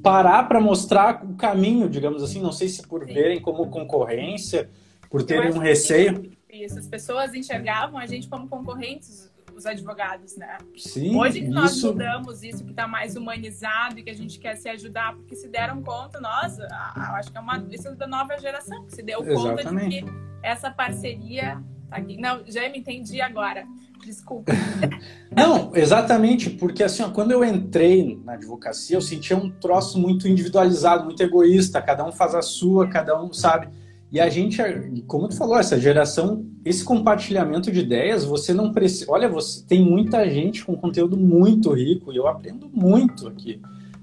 [0.00, 3.14] parar para mostrar o caminho, digamos assim, não sei se por sim.
[3.14, 4.70] verem como concorrência,
[5.10, 6.30] por terem um receio.
[6.52, 10.58] Isso, as pessoas enxergavam a gente como concorrentes, os advogados, né?
[10.76, 11.86] Sim, Hoje que nós isso...
[11.88, 15.48] mudamos isso, que está mais humanizado e que a gente quer se ajudar, porque se
[15.48, 19.22] deram conta, nós, acho que é uma isso é da nova geração, que se deu
[19.22, 19.64] Exatamente.
[19.64, 20.04] conta de que
[20.42, 22.18] essa parceria tá aqui.
[22.18, 23.66] Não, já me entendi agora.
[24.04, 24.52] Desculpa.
[25.30, 30.26] Não, exatamente, porque assim, ó, quando eu entrei na advocacia, eu sentia um troço muito
[30.28, 33.68] individualizado, muito egoísta, cada um faz a sua, cada um sabe.
[34.12, 34.58] E a gente,
[35.06, 39.10] como tu falou, essa geração, esse compartilhamento de ideias, você não precisa.
[39.10, 43.58] Olha, você tem muita gente com conteúdo muito rico e eu aprendo muito aqui.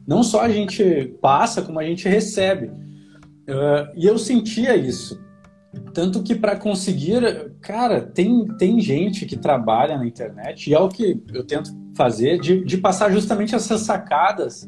[0.08, 2.70] Não só a gente passa, como a gente recebe.
[2.70, 5.22] Uh, e eu sentia isso.
[5.94, 10.90] Tanto que para conseguir, cara, tem, tem gente que trabalha na internet, e é o
[10.90, 14.68] que eu tento fazer, de, de passar justamente essas sacadas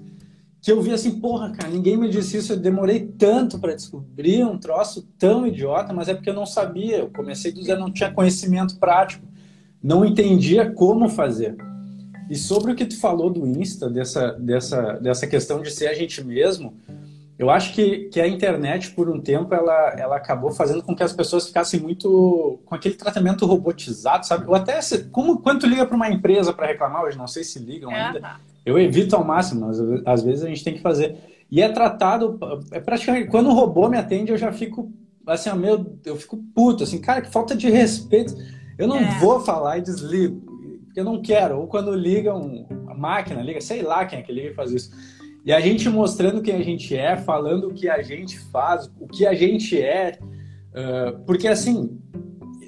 [0.62, 4.43] que eu vi assim, porra, cara, ninguém me disse isso, eu demorei tanto para descobrir
[4.43, 7.91] um troço tão idiota, mas é porque eu não sabia, eu comecei do zero, não
[7.91, 9.26] tinha conhecimento prático,
[9.82, 11.58] não entendia como fazer.
[12.30, 15.95] E sobre o que tu falou do Insta, dessa, dessa, dessa questão de ser a
[15.95, 16.78] gente mesmo,
[17.39, 21.02] eu acho que, que a internet, por um tempo, ela, ela acabou fazendo com que
[21.02, 24.45] as pessoas ficassem muito com aquele tratamento robotizado, sabe?
[24.47, 27.43] Ou até, se, como quando tu liga para uma empresa para reclamar, hoje não sei
[27.43, 30.82] se ligam é, ainda, eu evito ao máximo, mas às vezes a gente tem que
[30.82, 31.17] fazer.
[31.50, 32.39] E é tratado,
[32.71, 34.91] é praticamente, quando o robô me atende, eu já fico,
[35.28, 38.34] assim, meu, eu fico puto, assim, cara, que falta de respeito.
[38.78, 39.19] Eu não é.
[39.19, 40.41] vou falar e desligo,
[40.86, 41.60] porque eu não quero.
[41.60, 44.91] Ou quando ligam, a máquina liga, sei lá quem é que liga e faz isso.
[45.43, 49.08] E a gente mostrando quem a gente é, falando o que a gente faz, o
[49.08, 50.19] que a gente é,
[51.26, 52.00] porque assim,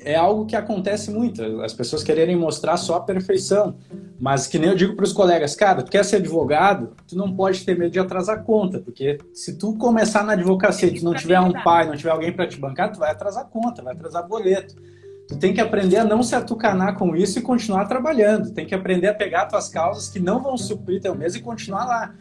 [0.03, 3.75] é algo que acontece muito, as pessoas quererem mostrar só a perfeição,
[4.19, 7.35] mas que nem eu digo para os colegas, cara, tu quer ser advogado, tu não
[7.35, 11.13] pode ter medo de atrasar conta, porque se tu começar na advocacia e tu não
[11.13, 14.27] tiver um pai, não tiver alguém para te bancar, tu vai atrasar conta, vai atrasar
[14.27, 14.75] boleto.
[15.27, 18.53] Tu tem que aprender a não se atucanar com isso e continuar trabalhando.
[18.53, 21.85] Tem que aprender a pegar tuas causas que não vão suprir teu mês e continuar
[21.85, 22.13] lá.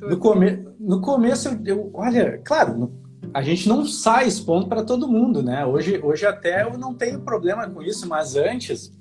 [0.00, 0.66] No, come...
[0.78, 3.01] no começo, eu, eu, olha, claro, no...
[3.32, 5.64] a gente não sai expondo para todo mundo, né?
[5.64, 8.92] Hoje, hoje até eu não tenho problema com isso, mas antes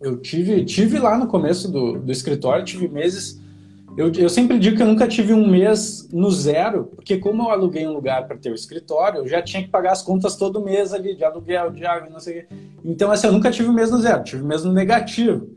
[0.00, 3.40] eu tive, tive lá no começo do, do escritório, tive meses.
[3.96, 7.50] Eu, eu sempre digo que eu nunca tive um mês no zero, porque como eu
[7.50, 10.64] aluguei um lugar para ter o escritório, eu já tinha que pagar as contas todo
[10.64, 12.54] mês ali, de aluguel, de água, não sei o quê.
[12.84, 15.50] Então, assim, eu nunca tive um mês no zero, tive um mês no negativo.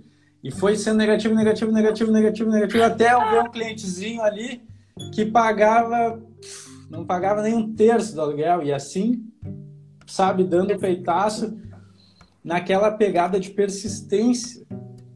[0.43, 4.61] E foi sendo negativo, negativo, negativo, negativo, negativo, até eu ver um clientezinho ali
[5.13, 6.21] que pagava,
[6.93, 8.61] não pagava nem um terço do aluguel.
[8.61, 9.25] E assim,
[10.05, 11.57] sabe, dando peitaço
[12.43, 14.63] naquela pegada de persistência.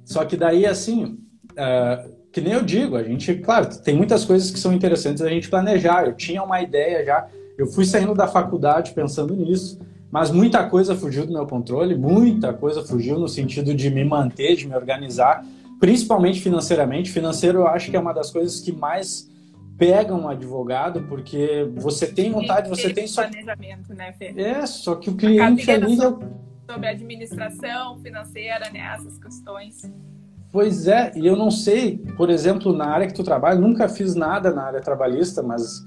[0.03, 1.19] Só que daí, assim,
[1.51, 5.29] uh, que nem eu digo, a gente, claro, tem muitas coisas que são interessantes a
[5.29, 6.07] gente planejar.
[6.07, 9.79] Eu tinha uma ideia já, eu fui saindo da faculdade pensando nisso.
[10.09, 14.55] Mas muita coisa fugiu do meu controle, muita coisa fugiu no sentido de me manter,
[14.55, 15.45] de me organizar,
[15.79, 17.11] principalmente financeiramente.
[17.11, 19.29] Financeiro eu acho que é uma das coisas que mais
[19.77, 23.23] pegam um advogado, porque você tem vontade, você tem só.
[23.23, 24.33] planejamento, né, Fê?
[24.35, 25.97] É, só que o cliente ali.
[25.97, 29.89] Sobre administração financeira, né, essas questões.
[30.51, 34.15] Pois é, e eu não sei, por exemplo, na área que tu trabalha, nunca fiz
[34.15, 35.85] nada na área trabalhista, mas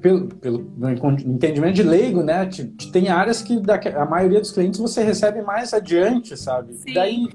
[0.00, 0.70] pelo, pelo
[1.26, 2.48] entendimento de leigo, né?
[2.92, 6.74] Tem áreas que da, a maioria dos clientes você recebe mais adiante, sabe?
[6.74, 6.92] Sim.
[6.92, 7.28] Daí,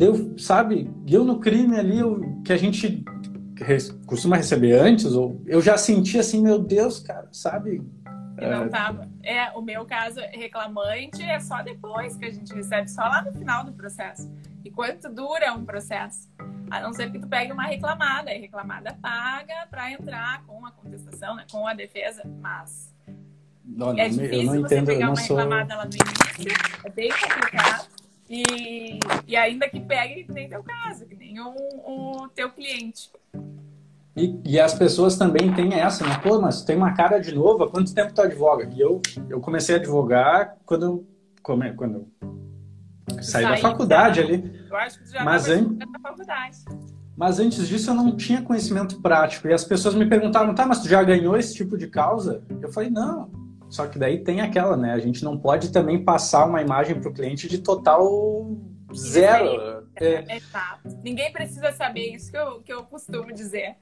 [0.00, 3.04] eu, sabe, eu no crime ali, eu, que a gente
[4.06, 7.82] costuma receber antes, ou eu já senti assim, meu Deus, cara, sabe?
[8.38, 8.68] E não é...
[8.68, 9.08] tava.
[9.22, 13.32] É, o meu caso, reclamante é só depois que a gente recebe, só lá no
[13.32, 14.30] final do processo.
[14.64, 16.28] E quanto dura um processo?
[16.70, 20.70] A não ser que tu pegue uma reclamada, e reclamada paga para entrar com a
[20.70, 22.94] contestação, né, com a defesa, mas
[23.64, 25.36] não, é difícil não você entendo, pegar uma sou...
[25.36, 27.88] reclamada lá no início, é bem complicado.
[28.28, 33.10] E, e ainda que pegue, que nem teu caso, que nem o, teu cliente.
[34.16, 36.18] E, e, as pessoas também têm essa, né?
[36.22, 38.68] Pô, mas tem uma cara de novo, há quanto tempo tu advoga?
[38.74, 41.06] E eu, eu comecei a advogar quando,
[41.42, 42.08] quando, quando
[43.22, 44.66] saí da faculdade ali.
[44.68, 45.74] Eu acho que já mas an...
[45.74, 46.58] da faculdade.
[47.16, 49.46] Mas antes disso eu não tinha conhecimento prático.
[49.46, 52.42] E as pessoas me perguntavam, tá, mas tu já ganhou esse tipo de causa?
[52.60, 53.30] Eu falei, não.
[53.68, 54.92] Só que daí tem aquela, né?
[54.92, 58.50] A gente não pode também passar uma imagem para o cliente de total
[58.94, 59.79] zero.
[60.00, 60.40] É, é,
[61.04, 63.76] Ninguém precisa saber isso que eu, que eu costumo dizer.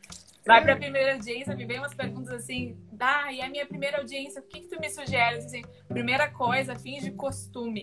[0.44, 3.98] Vai para a primeira audiência, me vem umas perguntas assim, dá, e a minha primeira
[3.98, 5.44] audiência, o que, que tu me sugeres?
[5.44, 7.83] Assim, primeira coisa, fins de costume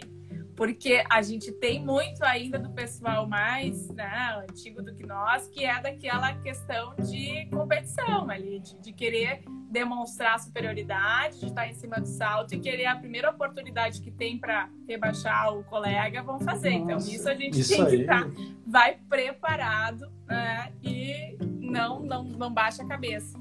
[0.56, 5.65] porque a gente tem muito ainda do pessoal mais né, antigo do que nós, que
[5.65, 9.43] é daquela questão de competição ali, de, de querer
[9.75, 14.39] demonstrar superioridade, de estar em cima do salto e querer a primeira oportunidade que tem
[14.39, 16.71] para rebaixar o colega, vão fazer.
[16.71, 18.25] Então, Nossa, então, isso a gente isso tem que estar,
[18.65, 23.38] vai preparado né, e não, não, não baixa a cabeça.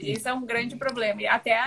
[0.00, 1.22] Esse é um grande problema.
[1.22, 1.58] E até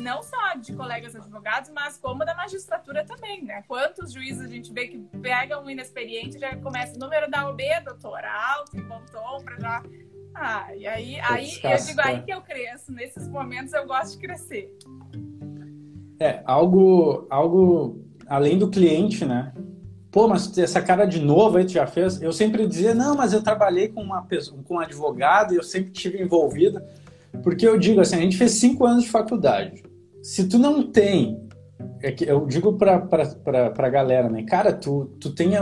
[0.00, 3.62] não só de colegas advogados, mas como da magistratura também, né?
[3.66, 7.48] Quantos juízes a gente vê que pegam um inexperiente e já começa o número da
[7.48, 9.82] OB, doutor, alto, em bom tom, para já.
[10.38, 12.92] Ah, e aí, aí eu digo aí que eu cresço.
[12.92, 14.70] Nesses momentos eu gosto de crescer.
[16.20, 19.54] É, algo, algo além do cliente, né?
[20.10, 22.20] Pô, mas essa cara de novo aí tu já fez?
[22.20, 25.62] Eu sempre dizia, não, mas eu trabalhei com uma pessoa, com um advogado e eu
[25.62, 26.82] sempre tive envolvido.
[27.42, 29.82] Porque eu digo assim, a gente fez cinco anos de faculdade.
[30.22, 31.48] Se tu não tem,
[32.02, 34.42] é que eu digo pra, pra, pra, pra galera, né?
[34.42, 35.54] Cara, tu, tu tem,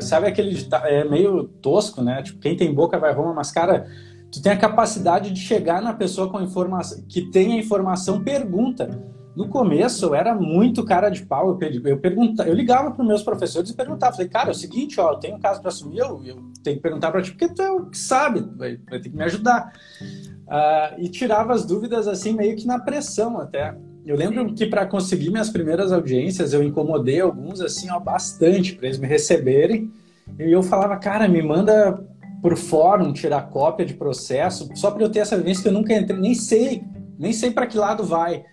[0.00, 2.22] sabe aquele, é meio tosco, né?
[2.22, 3.86] Tipo, quem tem boca vai Roma, mas cara,
[4.30, 8.88] tu tem a capacidade de chegar na pessoa com informação, que tem a informação, pergunta.
[9.34, 13.08] No começo eu era muito cara de pau, eu, eu, pergunta, eu ligava para os
[13.08, 15.70] meus professores e perguntava, falei, cara, é o seguinte, ó, eu tenho um caso para
[15.70, 18.78] assumir, eu, eu, tenho que perguntar para ti, porque tu é o que sabe, vai,
[18.90, 19.72] vai ter que me ajudar.
[20.02, 23.74] Uh, e tirava as dúvidas assim, meio que na pressão até.
[24.04, 28.86] Eu lembro que para conseguir minhas primeiras audiências, eu incomodei alguns assim, ó, bastante, para
[28.86, 29.92] eles me receberem.
[30.38, 32.02] E eu falava, cara, me manda
[32.42, 35.94] por fórum tirar cópia de processo, só para eu ter essa vivência que eu nunca
[35.94, 36.82] entrei, nem sei,
[37.16, 38.44] nem sei para que lado vai.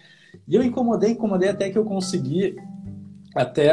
[0.48, 2.56] E eu incomodei, incomodei até que eu consegui.
[3.36, 3.72] Até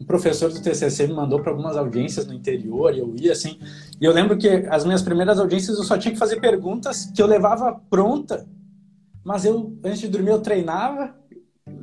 [0.00, 3.58] um professor do TCC me mandou para algumas audiências no interior e eu ia assim.
[4.00, 7.20] E eu lembro que as minhas primeiras audiências eu só tinha que fazer perguntas que
[7.20, 8.46] eu levava pronta,
[9.26, 11.12] mas eu antes de dormir eu treinava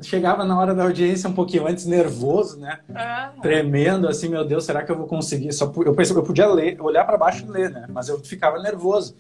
[0.02, 2.80] chegava na hora da audiência um pouquinho antes, nervoso, né?
[2.96, 3.34] Ah.
[3.42, 5.52] Tremendo, assim, meu Deus, será que eu vou conseguir?
[5.52, 7.86] Só eu pensei, eu podia ler, olhar para baixo e ler, né?
[7.90, 9.16] Mas eu ficava nervoso.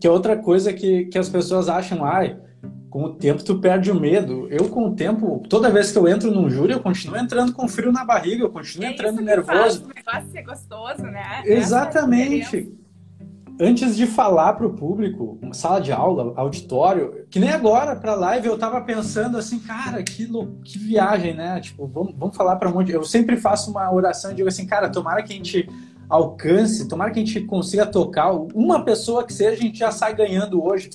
[0.00, 2.38] Que é outra coisa que, que as pessoas acham, ai,
[2.88, 4.46] com o tempo tu perde o medo.
[4.50, 7.66] Eu, com o tempo, toda vez que eu entro num júri, eu continuo entrando com
[7.66, 9.52] frio na barriga, eu continuo é entrando nervoso.
[9.54, 11.42] Faz o negócio ser gostoso, né?
[11.44, 12.72] Exatamente
[13.60, 18.48] antes de falar para o público, sala de aula, auditório, que nem agora para live
[18.48, 20.28] eu tava pensando assim, cara, que,
[20.64, 21.60] que viagem, né?
[21.60, 22.92] Tipo, vamos, vamos falar para um monte.
[22.92, 25.68] Eu sempre faço uma oração e digo assim, cara, tomara que a gente
[26.08, 30.14] alcance, tomara que a gente consiga tocar uma pessoa que seja, a gente já sai
[30.14, 30.90] ganhando hoje.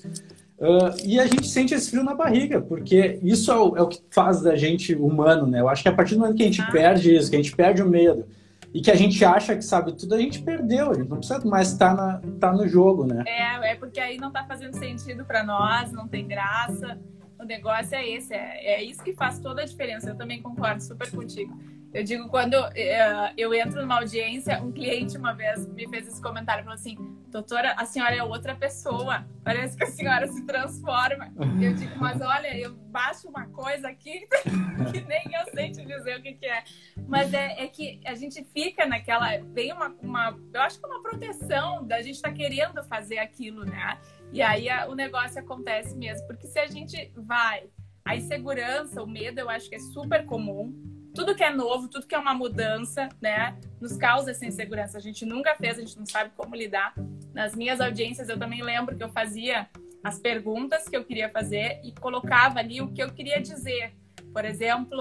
[0.60, 3.88] Uh, e a gente sente esse frio na barriga, porque isso é o, é o,
[3.88, 5.62] que faz da gente humano, né?
[5.62, 6.70] Eu acho que a partir do momento que a gente ah.
[6.70, 8.26] perde isso, que a gente perde o medo,
[8.74, 11.44] e que a gente acha que sabe tudo, a gente perdeu, a gente não precisa
[11.46, 13.24] mais estar tá, tá no jogo, né?
[13.28, 17.00] É, é porque aí não tá fazendo sentido para nós, não tem graça.
[17.40, 20.10] O negócio é esse, é, é isso que faz toda a diferença.
[20.10, 21.58] Eu também concordo super contigo.
[21.92, 26.22] Eu digo, quando uh, eu entro numa audiência, um cliente uma vez me fez esse
[26.22, 26.96] comentário, falou assim,
[27.30, 31.34] doutora, a senhora é outra pessoa, parece que a senhora se transforma.
[31.60, 34.28] Eu digo, mas olha, eu baixo uma coisa aqui
[34.92, 36.64] que nem eu sei te dizer o que, que é.
[37.08, 41.02] Mas é, é, que a gente fica naquela, vem uma, uma, eu acho que uma
[41.02, 43.98] proteção da gente estar tá querendo fazer aquilo, né?
[44.32, 47.64] E aí a, o negócio acontece mesmo, porque se a gente vai,
[48.06, 52.06] a insegurança, o medo, eu acho que é super comum, tudo que é novo, tudo
[52.06, 54.98] que é uma mudança, né, nos causa essa insegurança.
[54.98, 56.94] A gente nunca fez, a gente não sabe como lidar.
[57.34, 59.68] Nas minhas audiências, eu também lembro que eu fazia
[60.04, 63.94] as perguntas que eu queria fazer e colocava ali o que eu queria dizer.
[64.32, 65.00] Por exemplo,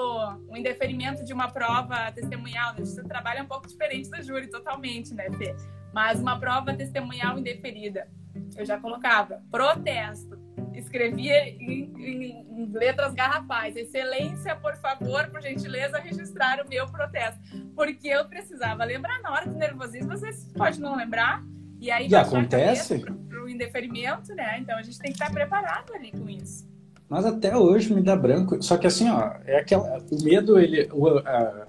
[0.49, 2.75] o indeferimento de uma prova testemunhal.
[2.75, 2.81] Né?
[2.81, 5.55] Você trabalha um pouco diferente do júri, totalmente, né, Fê?
[5.93, 8.09] Mas uma prova testemunhal indeferida.
[8.57, 15.99] Eu já colocava protesto escrevia em, em, em, letras garrafais: Excelência, por favor, por gentileza,
[15.99, 17.41] registrar o meu protesto.
[17.75, 21.43] Porque eu precisava lembrar na hora do nervosismo, você pode não lembrar.
[21.81, 24.59] E aí e acontece para o indeferimento, né?
[24.59, 26.69] Então a gente tem que estar preparado ali com isso.
[27.09, 28.63] Mas até hoje me dá branco.
[28.63, 31.67] Só que assim, ó, é aquela, o medo, ele, o, a,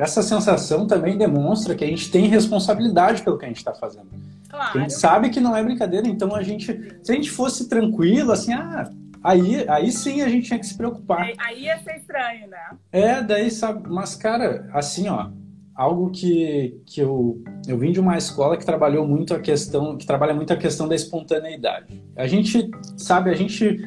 [0.00, 4.08] essa sensação também demonstra que a gente tem responsabilidade pelo que a gente está fazendo.
[4.48, 4.78] Claro.
[4.78, 8.32] A gente sabe que não é brincadeira, então a gente, se a gente fosse tranquilo,
[8.32, 8.90] assim, ah,
[9.22, 11.20] aí, aí sim a gente tinha que se preocupar.
[11.20, 12.70] Aí, aí ia ser estranho, né?
[12.90, 15.28] É, daí sabe, mas cara, assim, ó,
[15.74, 20.06] algo que, que eu, eu vim de uma escola que trabalhou muito a questão, que
[20.06, 22.02] trabalha muito a questão da espontaneidade.
[22.16, 23.78] A gente, sabe, a gente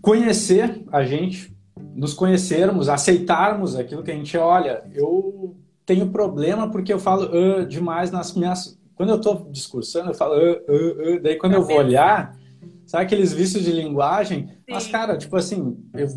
[0.00, 1.53] conhecer a gente,
[1.94, 7.66] nos conhecermos, aceitarmos aquilo que a gente olha, eu tenho problema porque eu falo uh,
[7.66, 11.76] demais nas minhas quando eu estou discursando, eu falo, uh, uh, daí quando eu vou
[11.76, 12.36] olhar,
[12.86, 14.46] sabe aqueles vícios de linguagem?
[14.46, 14.54] Sim.
[14.70, 16.08] Mas, cara, tipo assim, eu,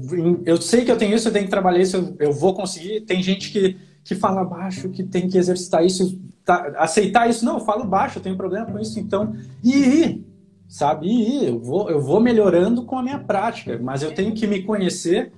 [0.45, 3.01] eu sei que eu tenho isso, eu tenho que trabalhar isso, eu, eu vou conseguir.
[3.01, 7.43] Tem gente que, que fala baixo, que tem que exercitar isso, tá, aceitar isso.
[7.43, 9.35] Não, eu falo baixo, eu tenho problema com isso, então.
[9.63, 10.23] E
[10.67, 11.07] sabe?
[11.07, 14.61] E eu vou, eu vou melhorando com a minha prática, mas eu tenho que me
[14.63, 15.31] conhecer,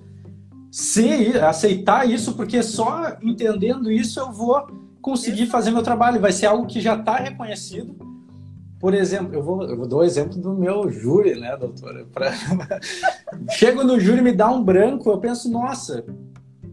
[0.70, 4.66] ser, aceitar isso, porque só entendendo isso eu vou
[5.02, 6.20] conseguir fazer meu trabalho.
[6.20, 7.96] Vai ser algo que já está reconhecido.
[8.78, 12.06] Por exemplo, eu vou, eu vou dar o exemplo do meu júri, né, doutora?
[12.14, 12.32] Pra...
[13.50, 16.02] Chego no júri, me dá um branco, eu penso, nossa,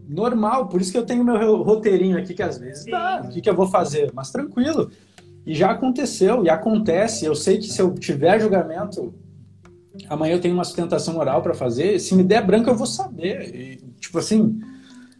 [0.08, 3.42] normal, por isso que eu tenho meu roteirinho aqui, que às vezes dá, o que,
[3.42, 4.10] que eu vou fazer?
[4.14, 4.90] Mas tranquilo.
[5.44, 7.26] E já aconteceu, e acontece.
[7.26, 9.12] Eu sei que se eu tiver julgamento,
[10.08, 13.54] amanhã eu tenho uma sustentação oral para fazer, se me der branco, eu vou saber.
[13.54, 14.60] E, tipo assim,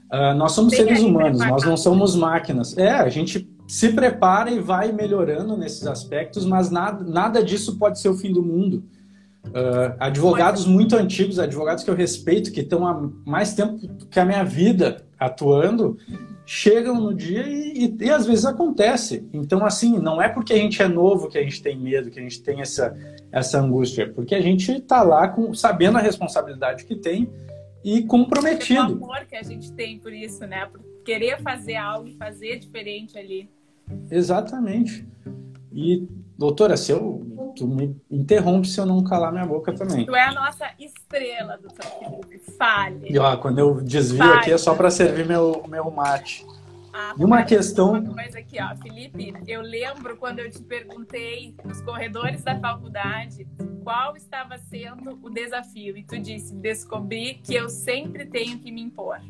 [0.08, 2.76] Uh, nós somos Bem seres humanos, nós não somos máquinas.
[2.78, 8.00] É, a gente se prepara e vai melhorando nesses aspectos, mas nada, nada disso pode
[8.00, 8.82] ser o fim do mundo.
[9.48, 13.78] Uh, advogados muito antigos, advogados que eu respeito, que estão há mais tempo
[14.10, 15.98] que a minha vida atuando,
[16.50, 19.28] chegam no dia e, e, e, às vezes acontece.
[19.34, 22.18] Então, assim, não é porque a gente é novo que a gente tem medo, que
[22.18, 22.96] a gente tem essa,
[23.30, 27.28] essa angústia, porque a gente está lá com, sabendo a responsabilidade que tem
[27.84, 28.80] e comprometido.
[28.80, 30.64] o amor que a gente tem por isso, né?
[30.64, 33.50] Por querer fazer algo, fazer diferente ali.
[34.10, 35.06] Exatamente.
[35.70, 36.08] E,
[36.38, 40.06] doutora, se eu, tu me interrompe se eu não calar minha boca também.
[40.06, 42.38] Tu é a nossa estrela, doutor Felipe.
[42.56, 43.08] Fale.
[43.10, 44.38] E, ó, quando eu desvio Fale.
[44.38, 46.46] aqui é só para servir meu, meu mate.
[46.94, 47.90] Ah, e uma questão.
[47.90, 53.46] Uma coisa aqui, ó, Felipe, eu lembro quando eu te perguntei nos corredores da faculdade
[53.82, 58.80] qual estava sendo o desafio e tu disse: descobri que eu sempre tenho que me
[58.80, 59.20] impor.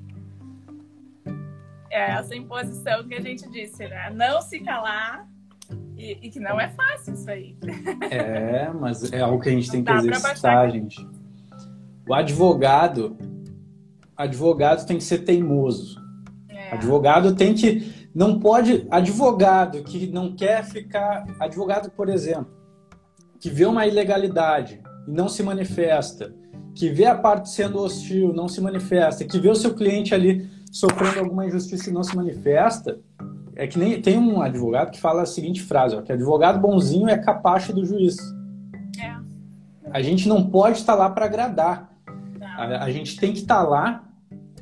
[1.90, 4.10] É essa imposição que a gente disse, né?
[4.10, 5.26] Não se calar
[5.98, 7.56] e, e que não é fácil isso aí.
[8.10, 11.06] É, mas é algo que a gente tem que exercitar, gente.
[12.08, 13.18] O advogado,
[14.16, 16.00] advogado tem que ser teimoso.
[16.48, 16.74] É.
[16.74, 18.08] Advogado tem que.
[18.14, 18.86] Não pode.
[18.90, 21.26] Advogado que não quer ficar.
[21.40, 22.56] Advogado, por exemplo,
[23.40, 26.32] que vê uma ilegalidade e não se manifesta,
[26.74, 30.48] que vê a parte sendo hostil, não se manifesta, que vê o seu cliente ali
[30.70, 33.00] sofrendo alguma injustiça e não se manifesta,
[33.58, 37.08] é que nem tem um advogado que fala a seguinte frase, ó, que advogado bonzinho
[37.08, 38.16] é capacho do juiz.
[39.02, 39.14] É.
[39.90, 41.92] A gente não pode estar lá para agradar.
[42.56, 44.04] A, a, gente tem que estar lá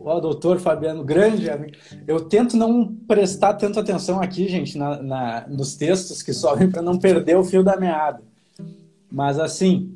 [0.01, 1.72] Ó, doutor Fabiano, grande amigo.
[2.07, 6.80] Eu tento não prestar tanta atenção aqui, gente, na, na nos textos que sobem para
[6.80, 8.22] não perder o fio da meada.
[9.11, 9.92] Mas assim,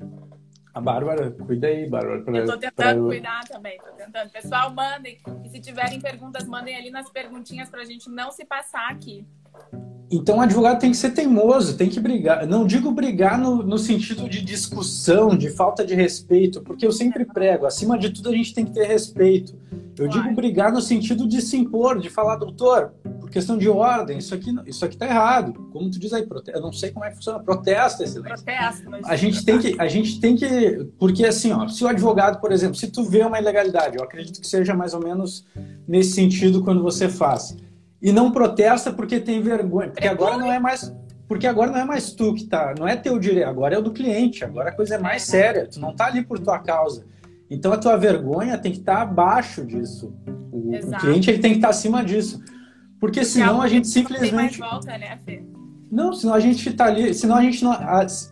[0.72, 2.22] a Bárbara, cuida aí, Bárbara.
[2.22, 2.94] Pra, eu tô tentando pra...
[2.94, 4.30] cuidar também, tô tentando.
[4.30, 5.18] Pessoal, mandem.
[5.44, 9.26] E se tiverem perguntas, mandem ali nas perguntinhas pra gente não se passar aqui.
[10.10, 12.44] Então, o advogado tem que ser teimoso, tem que brigar.
[12.44, 17.24] Não digo brigar no, no sentido de discussão, de falta de respeito, porque eu sempre
[17.24, 19.54] prego, acima de tudo a gente tem que ter respeito.
[19.96, 24.18] Eu digo brigar no sentido de se impor, de falar, doutor, por questão de ordem,
[24.18, 25.52] isso aqui, isso aqui tá errado.
[25.72, 26.50] Como tu diz aí, prote...
[26.50, 28.44] eu não sei como é que funciona, protesta, excelência.
[28.44, 29.06] Protesta, mas...
[29.06, 32.50] A gente tem que, a gente tem que, porque assim, ó, se o advogado, por
[32.50, 35.44] exemplo, se tu vê uma ilegalidade, eu acredito que seja mais ou menos
[35.86, 37.54] nesse sentido quando você faz
[38.02, 40.94] e não protesta porque tem vergonha, porque agora não é mais
[41.28, 43.82] porque agora não é mais tu que tá, não é teu direito, agora é o
[43.82, 47.04] do cliente, agora a coisa é mais séria, tu não tá ali por tua causa.
[47.48, 50.12] Então a tua vergonha tem que estar tá abaixo disso.
[50.52, 52.38] O, o, cliente ele tem que estar tá acima disso.
[52.38, 54.58] Porque, porque senão a gente simplesmente.
[54.58, 55.20] Não, volta, né,
[55.90, 57.12] não, senão a gente tá ali.
[57.12, 57.74] Senão a gente não.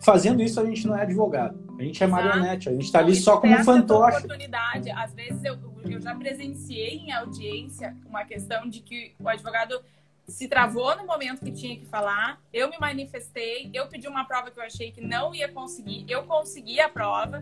[0.01, 1.57] Fazendo isso, a gente não é advogado.
[1.79, 4.17] A gente é marionete, a gente está ali só como fantoche.
[4.17, 4.91] oportunidade.
[4.91, 9.81] Às vezes eu, eu já presenciei em audiência uma questão de que o advogado
[10.27, 14.51] se travou no momento que tinha que falar, eu me manifestei, eu pedi uma prova
[14.51, 17.41] que eu achei que não ia conseguir, eu consegui a prova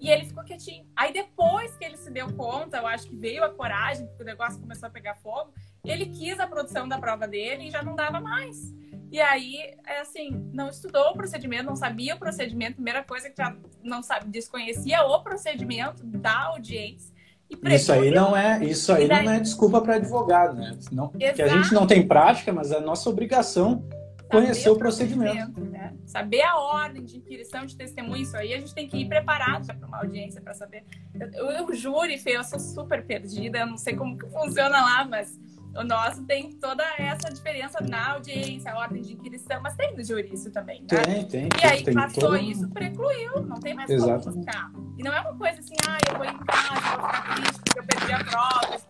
[0.00, 0.86] e ele ficou quietinho.
[0.94, 4.26] Aí depois que ele se deu conta, eu acho que veio a coragem, porque o
[4.26, 5.52] negócio começou a pegar fogo,
[5.84, 8.72] ele quis a produção da prova dele e já não dava mais.
[9.14, 13.36] E aí, é assim, não estudou o procedimento, não sabia o procedimento, primeira coisa que
[13.40, 17.14] já não sabe, desconhecia o procedimento da audiência.
[17.62, 19.24] Isso aí não é, isso aí daí...
[19.24, 20.76] não é desculpa para advogado, né?
[20.90, 23.84] Não, que a gente não tem prática, mas é nossa obrigação
[24.28, 25.32] conhecer o procedimento.
[25.32, 25.94] procedimento né?
[26.06, 29.64] Saber a ordem de inquirição de testemunho, isso aí a gente tem que ir preparado
[29.64, 30.82] para uma audiência para saber.
[31.14, 34.80] Eu, eu, eu juro, Fê, eu sou super perdida, eu não sei como que funciona
[34.80, 35.38] lá, mas
[35.76, 40.04] o nosso tem toda essa diferença na audiência, a ordem de inquirição, mas tem no
[40.04, 40.86] jurízo também, né?
[40.88, 41.48] Tem, tem.
[41.60, 42.36] E aí tem passou todo...
[42.36, 44.24] isso, precluiu, não tem mais Exatamente.
[44.24, 44.70] como buscar.
[44.96, 47.78] E não é uma coisa assim, ah, eu vou em casa, vou ficar triste porque
[47.78, 48.80] eu perdi a prova,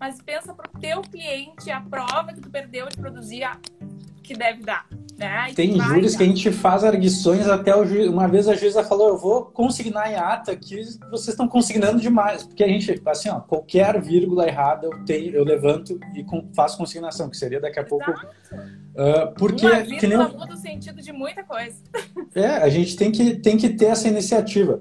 [0.00, 3.58] mas pensa pro teu cliente a prova que tu perdeu de produzir a...
[4.28, 4.86] que deve dar.
[5.16, 5.52] Né?
[5.56, 8.08] Tem júris que a gente faz arguições até o juiz.
[8.08, 10.76] Uma vez a juíza falou: Eu vou consignar em ata que
[11.10, 12.44] vocês estão consignando demais.
[12.44, 16.24] Porque a gente, assim, ó, qualquer vírgula errada eu, tenho, eu levanto e
[16.54, 18.08] faço consignação, que seria daqui a pouco.
[18.10, 19.66] Uh, porque.
[19.66, 20.18] Uma que nem...
[20.18, 21.76] muda o sentido de muita coisa.
[22.34, 24.80] É, a gente tem que, tem que ter essa iniciativa.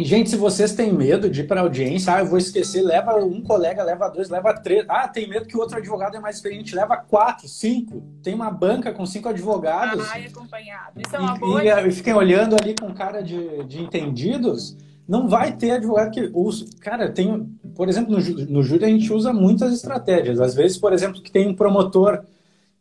[0.00, 3.22] E, gente, se vocês têm medo de ir para audiência, ah, eu vou esquecer, leva
[3.22, 4.82] um colega, leva dois, leva três.
[4.88, 8.02] Ah, tem medo que o outro advogado é mais experiente, leva quatro, cinco.
[8.22, 10.08] Tem uma banca com cinco advogados.
[10.10, 11.02] Ah, acompanhado.
[11.02, 11.62] Isso é uma e, boa.
[11.62, 14.74] E, e fiquem olhando ali com cara de, de entendidos.
[15.06, 16.64] Não vai ter advogado que usa.
[16.80, 17.44] Cara, tem.
[17.76, 20.40] Por exemplo, no, no júri a gente usa muitas estratégias.
[20.40, 22.24] Às vezes, por exemplo, que tem um promotor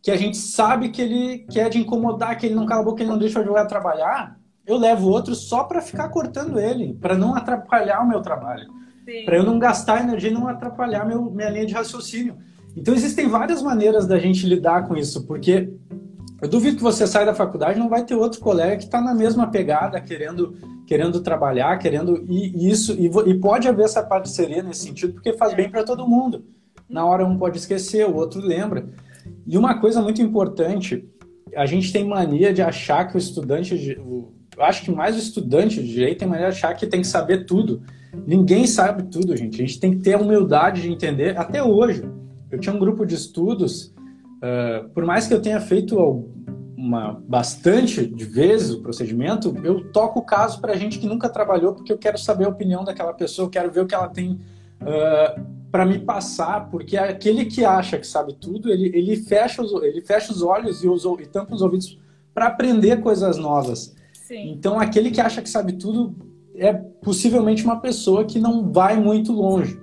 [0.01, 2.95] que a gente sabe que ele quer de incomodar, que ele não cala a boca,
[2.95, 4.38] que ele não deixa o advogado trabalhar
[4.69, 8.67] eu levo outro só para ficar cortando ele, para não atrapalhar o meu trabalho,
[9.25, 12.37] para eu não gastar energia e não atrapalhar meu, minha linha de raciocínio.
[12.77, 15.73] Então existem várias maneiras da gente lidar com isso, porque
[16.39, 19.15] eu duvido que você saia da faculdade não vai ter outro colega que está na
[19.15, 20.55] mesma pegada, querendo
[20.85, 25.55] querendo trabalhar, querendo e isso e, e pode haver essa parceria nesse sentido, porque faz
[25.55, 26.45] bem para todo mundo.
[26.87, 28.87] Na hora um pode esquecer, o outro lembra.
[29.47, 31.07] E uma coisa muito importante,
[31.55, 35.19] a gente tem mania de achar que o estudante, o eu acho que mais o
[35.19, 37.81] estudante de direito tem maneira de achar que tem que saber tudo.
[38.27, 39.55] Ninguém sabe tudo, gente.
[39.55, 41.37] A gente tem que ter a humildade de entender.
[41.37, 42.03] Até hoje,
[42.51, 43.93] eu tinha um grupo de estudos,
[44.43, 45.97] uh, por mais que eu tenha feito
[46.75, 51.73] uma bastante de vezes o procedimento, eu toco o caso para gente que nunca trabalhou,
[51.73, 54.41] porque eu quero saber a opinião daquela pessoa, eu quero ver o que ela tem
[54.81, 55.41] uh,
[55.71, 60.01] para me passar, porque aquele que acha que sabe tudo, ele, ele, fecha, os, ele
[60.01, 61.97] fecha os olhos e, os, e tampa os ouvidos
[62.33, 63.97] para aprender coisas novas.
[64.29, 64.51] Sim.
[64.51, 66.15] Então, aquele que acha que sabe tudo
[66.55, 69.81] é possivelmente uma pessoa que não vai muito longe.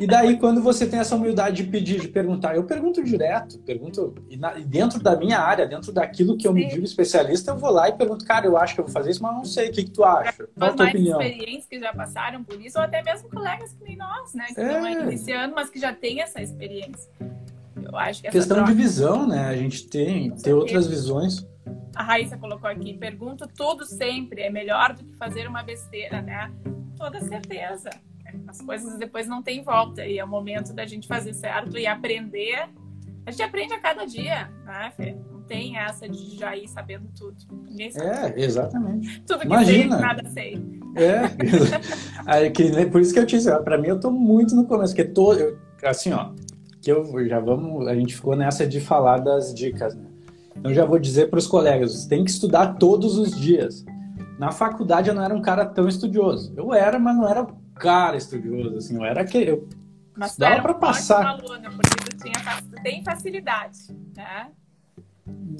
[0.00, 4.14] E daí, quando você tem essa humildade de pedir, de perguntar, eu pergunto direto, pergunto,
[4.30, 6.60] e, na, e dentro da minha área, dentro daquilo que eu Sim.
[6.60, 9.10] me digo especialista, eu vou lá e pergunto, cara, eu acho que eu vou fazer
[9.10, 10.48] isso, mas não sei, o que, que tu acha?
[10.56, 11.20] Qual a tua opinião?
[11.20, 14.60] experientes que já passaram por isso, ou até mesmo colegas que nem nós, né, que
[14.60, 14.64] é.
[14.64, 17.10] estão iniciando, mas que já têm essa experiência.
[17.82, 18.72] Eu acho que essa Questão troca...
[18.72, 21.46] de visão, né, a gente tem, ter outras visões.
[21.94, 26.52] A Raíssa colocou aqui, pergunto tudo sempre, é melhor do que fazer uma besteira, né?
[26.96, 27.90] Toda certeza.
[28.46, 31.86] As coisas depois não tem volta e é o momento da gente fazer certo e
[31.86, 32.68] aprender.
[33.24, 35.16] A gente aprende a cada dia, né, Fê?
[35.32, 37.36] Não tem essa de já ir sabendo tudo.
[37.78, 39.20] É, exatamente.
[39.22, 39.96] Tudo que Imagina.
[39.96, 40.62] sei, nada sei.
[40.96, 45.10] É, por isso que eu te disse, para mim eu tô muito no começo, porque
[45.10, 46.32] tô, eu, assim, ó,
[46.80, 50.05] que eu já vamos, a gente ficou nessa de falar das dicas, né?
[50.56, 53.84] Então já vou dizer para os colegas, você tem que estudar todos os dias.
[54.38, 56.52] Na faculdade eu não era um cara tão estudioso.
[56.56, 59.68] Eu era, mas não era cara estudioso, assim, eu era que eu
[60.16, 61.26] mas dava para passar.
[61.26, 63.78] Aluna, porque tu tinha, tem facilidade,
[64.16, 64.50] né?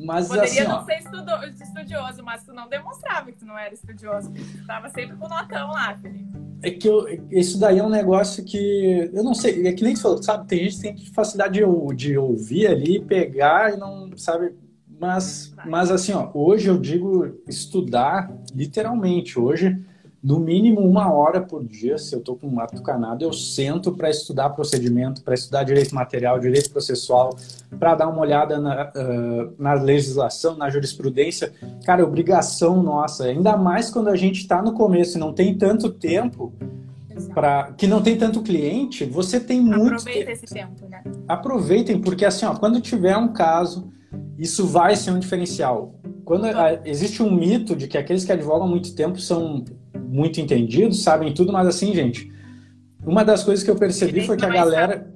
[0.03, 1.31] Mas, Poderia assim, não ó, ser estudo,
[1.61, 4.33] estudioso, mas tu não demonstrava que tu não era estudioso.
[4.33, 6.37] Tu estava sempre com notão lá, Felipe.
[6.63, 9.95] É que eu, isso daí é um negócio que eu não sei, é que nem
[9.95, 10.47] você falou, sabe?
[10.47, 14.55] Tem gente que tem facilidade de, de ouvir ali, pegar e não sabe
[14.99, 19.39] mas, mas assim, ó, hoje eu digo estudar literalmente.
[19.39, 19.79] Hoje,
[20.23, 24.09] no mínimo uma hora por dia, se eu estou com um atucanado, eu sento para
[24.09, 27.37] estudar procedimento, para estudar direito material, direito processual,
[27.79, 31.53] para dar uma olhada na, uh, na legislação, na jurisprudência.
[31.85, 35.57] Cara, é obrigação nossa, ainda mais quando a gente está no começo e não tem
[35.57, 36.53] tanto tempo.
[37.33, 39.95] Pra, que não tem tanto cliente, você tem muito.
[39.95, 41.03] Aproveita esse tempo, né?
[41.27, 43.91] Aproveitem, porque assim, ó, quando tiver um caso,
[44.39, 45.95] isso vai ser um diferencial.
[46.25, 49.65] Quando a, existe um mito de que aqueles que advogam há muito tempo são
[49.99, 52.33] muito entendidos, sabem tudo, mas assim, gente,
[53.05, 55.13] uma das coisas que eu percebi foi que a galera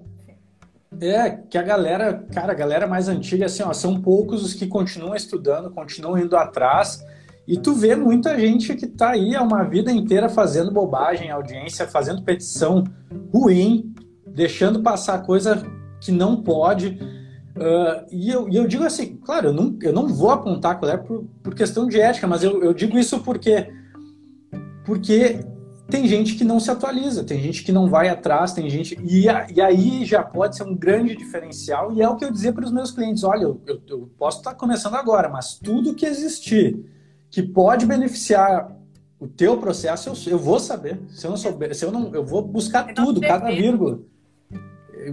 [1.00, 4.66] é que a galera, cara, a galera mais antiga assim, ó, são poucos os que
[4.66, 7.04] continuam estudando, continuam indo atrás.
[7.46, 11.86] E tu vê muita gente que tá aí há uma vida inteira fazendo bobagem, audiência,
[11.86, 12.84] fazendo petição
[13.32, 13.92] ruim,
[14.26, 15.64] deixando passar coisa
[16.00, 16.98] que não pode.
[17.56, 20.90] Uh, e, eu, e eu digo assim, claro, eu não, eu não vou apontar qual
[20.90, 23.72] é por, por questão de ética, mas eu, eu digo isso porque,
[24.84, 25.40] porque
[25.90, 28.96] tem gente que não se atualiza, tem gente que não vai atrás, tem gente.
[29.02, 32.52] E, e aí já pode ser um grande diferencial, e é o que eu dizia
[32.52, 36.06] para os meus clientes: olha, eu, eu, eu posso estar começando agora, mas tudo que
[36.06, 36.78] existir
[37.28, 38.76] que pode beneficiar
[39.18, 41.00] o teu processo, eu, eu vou saber.
[41.10, 44.00] Se eu não souber, se eu não, eu vou buscar tudo, cada vírgula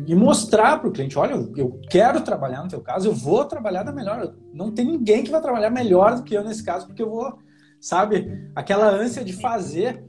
[0.06, 3.84] e mostrar para o cliente, olha, eu quero trabalhar no teu caso, eu vou trabalhar
[3.84, 4.34] da melhor.
[4.54, 7.38] Não tem ninguém que vai trabalhar melhor do que eu nesse caso, porque eu vou,
[7.80, 10.04] sabe, aquela ânsia de fazer.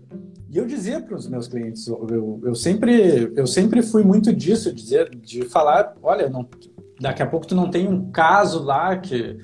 [0.51, 4.73] E eu dizia para os meus clientes, eu, eu, sempre, eu sempre fui muito disso,
[4.73, 6.49] dizer, de falar, olha, não,
[7.01, 9.37] daqui a pouco tu não tem um caso lá que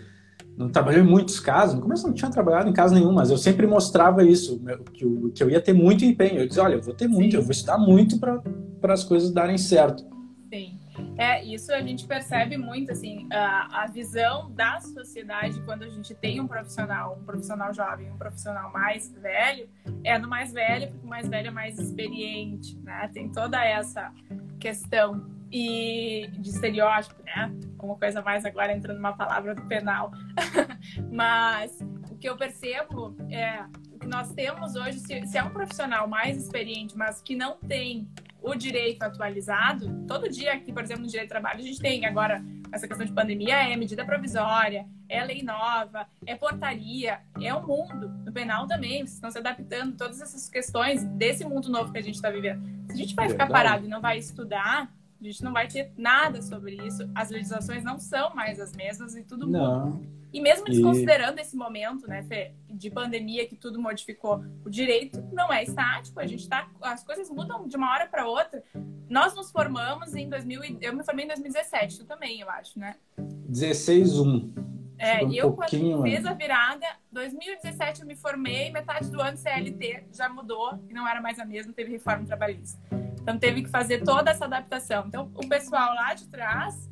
[0.57, 3.37] não trabalhei em muitos casos, no começo não tinha trabalhado em caso nenhum, mas eu
[3.37, 4.63] sempre mostrava isso,
[4.93, 6.39] que eu, que eu ia ter muito empenho.
[6.39, 9.59] Eu dizia, olha, eu vou ter muito, eu vou estudar muito para as coisas darem
[9.59, 10.14] certo.
[10.55, 10.79] Sim.
[11.19, 16.15] É, isso a gente percebe muito, assim, a, a visão da sociedade quando a gente
[16.15, 19.69] tem um profissional, um profissional jovem, um profissional mais velho,
[20.05, 23.11] é do mais velho, porque o mais velho é mais experiente, né?
[23.13, 24.13] Tem toda essa
[24.61, 27.53] questão e de estereótipo, né?
[27.83, 30.13] Uma coisa mais agora entrando numa palavra do penal.
[31.11, 31.81] Mas
[32.13, 33.65] o que eu percebo é
[33.99, 38.07] que nós temos hoje, se é um profissional mais experiente, mas que não tem
[38.45, 42.05] o direito atualizado, todo dia aqui, por exemplo, no direito do trabalho, a gente tem
[42.05, 47.67] agora essa questão de pandemia, é medida provisória, é lei nova, é portaria, é o
[47.67, 48.09] mundo.
[48.25, 52.03] No penal também, vocês estão se adaptando todas essas questões desse mundo novo que a
[52.03, 52.63] gente está vivendo.
[52.89, 53.49] Se a gente vai Verdade.
[53.49, 57.09] ficar parado e não vai estudar, a gente não vai ter nada sobre isso.
[57.15, 59.99] As legislações não são mais as mesmas e tudo muda.
[60.35, 61.43] E mesmo desconsiderando e...
[61.43, 66.27] esse momento, né, Fê, de pandemia que tudo modificou, o direito não é estático, a
[66.27, 68.65] gente tá, as coisas mudam de uma hora para outra.
[69.09, 72.97] Nós nos formamos em 2000, eu me formei em 2017, tu também, eu acho, né?
[73.17, 74.55] 16 1.
[74.99, 79.37] É, um e eu quando fiz a virada, 2017 eu me formei, metade do ano
[79.37, 82.81] CLT já mudou e não era mais a mesma, teve reforma trabalhista.
[83.23, 85.05] Então teve que fazer toda essa adaptação.
[85.07, 86.91] Então o pessoal lá de trás,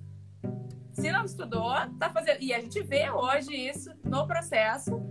[0.93, 2.43] se não estudou, tá fazendo.
[2.43, 5.03] E a gente vê hoje isso no processo,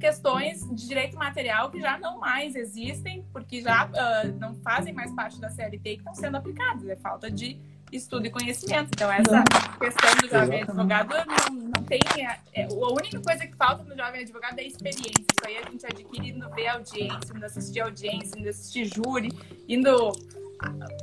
[0.00, 5.12] questões de direito material que já não mais existem, porque já uh, não fazem mais
[5.12, 6.88] parte da CLT e estão sendo aplicadas.
[6.88, 7.60] É falta de
[7.92, 8.90] estudo e conhecimento.
[8.92, 9.44] Então, essa
[9.78, 12.00] questão do jovem advogado não, não tem.
[12.18, 15.10] É, é, a única coisa que falta no jovem advogado é experiência.
[15.10, 19.30] Isso aí a gente adquire indo ver audiência, indo assistir audiência, indo assistir júri,
[19.68, 20.12] indo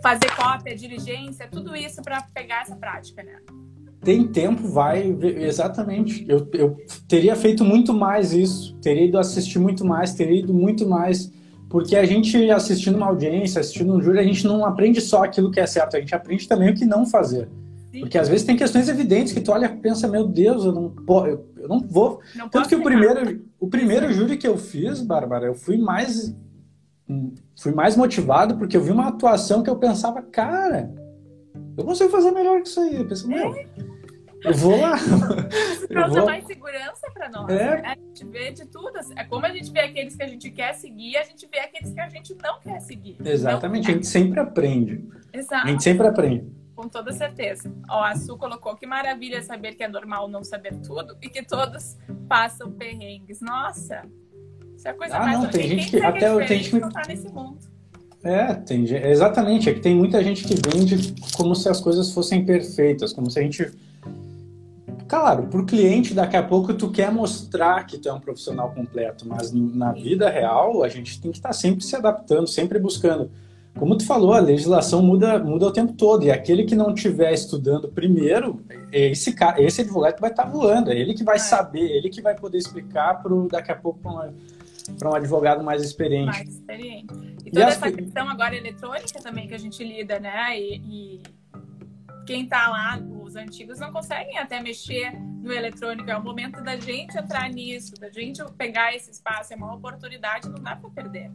[0.01, 3.39] fazer cópia, diligência, tudo isso para pegar essa prática, né?
[4.05, 6.25] Tem tempo, vai, exatamente.
[6.29, 6.77] Eu, eu
[7.07, 11.29] teria feito muito mais isso, teria ido assistir muito mais, teria ido muito mais
[11.75, 15.51] porque a gente assistindo uma audiência, assistindo um júri, a gente não aprende só aquilo
[15.51, 17.49] que é certo, a gente aprende também o que não fazer.
[17.91, 17.99] Sim.
[17.99, 20.93] Porque às vezes tem questões evidentes que tu olha e pensa, meu Deus, eu não,
[21.25, 22.21] eu, eu não vou.
[22.35, 26.33] Não Tanto que o primeiro, o primeiro júri que eu fiz, Bárbara, eu fui mais
[27.57, 30.91] fui mais motivado porque eu vi uma atuação que eu pensava, cara,
[31.77, 32.95] eu consigo fazer melhor que isso aí.
[32.95, 33.67] Eu pensei, meu, é.
[34.45, 34.95] Eu vou lá.
[35.73, 36.25] Isso causa vou...
[36.25, 37.49] mais segurança para nós.
[37.49, 37.81] É.
[37.81, 37.81] Né?
[37.85, 38.97] A gente vê de tudo.
[38.97, 39.13] Assim.
[39.17, 41.93] É como a gente vê aqueles que a gente quer seguir, a gente vê aqueles
[41.93, 43.17] que a gente não quer seguir.
[43.23, 45.03] Exatamente, a gente sempre aprende.
[45.33, 45.67] Exato.
[45.67, 46.45] A gente sempre aprende.
[46.75, 47.71] Com toda certeza.
[47.89, 51.41] Ó, a Su colocou que maravilha saber que é normal não saber tudo e que
[51.41, 53.39] todos passam perrengues.
[53.41, 54.03] Nossa,
[54.75, 55.39] isso é coisa ah, mais...
[55.39, 56.79] Não, tem gente que, até tem gente que...
[56.79, 57.59] Tá nesse mundo.
[58.23, 59.69] É, tem, exatamente.
[59.69, 63.39] É que tem muita gente que vende como se as coisas fossem perfeitas, como se
[63.39, 63.71] a gente
[65.07, 68.71] Claro, para o cliente, daqui a pouco tu quer mostrar que tu é um profissional
[68.71, 72.79] completo, mas na vida real a gente tem que estar tá sempre se adaptando, sempre
[72.79, 73.29] buscando.
[73.77, 77.33] Como tu falou, a legislação muda, muda o tempo todo, e aquele que não estiver
[77.33, 81.39] estudando primeiro, é esse, esse advogado vai estar tá voando, é ele que vai é.
[81.39, 85.83] saber, é ele que vai poder explicar pro, daqui a pouco para um advogado mais
[85.83, 86.25] experiente.
[86.25, 87.13] Mais experiente.
[87.45, 90.57] E toda e essa questão agora eletrônica também que a gente lida, né?
[90.57, 91.21] E, e
[92.25, 92.97] quem está lá,
[93.35, 95.11] os antigos, não conseguem até mexer
[95.43, 96.09] no eletrônico.
[96.09, 99.53] É o momento da gente entrar nisso, da gente pegar esse espaço.
[99.53, 101.29] É uma oportunidade, não dá para perder.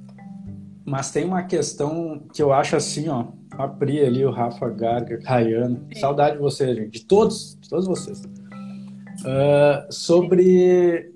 [0.85, 3.27] Mas tem uma questão que eu acho assim, ó.
[3.53, 5.87] A Pri ali, o Rafa Garga, Rayana.
[5.97, 6.91] Saudade de vocês, gente.
[6.91, 8.23] De todos, de todos vocês.
[8.23, 11.13] Uh, sobre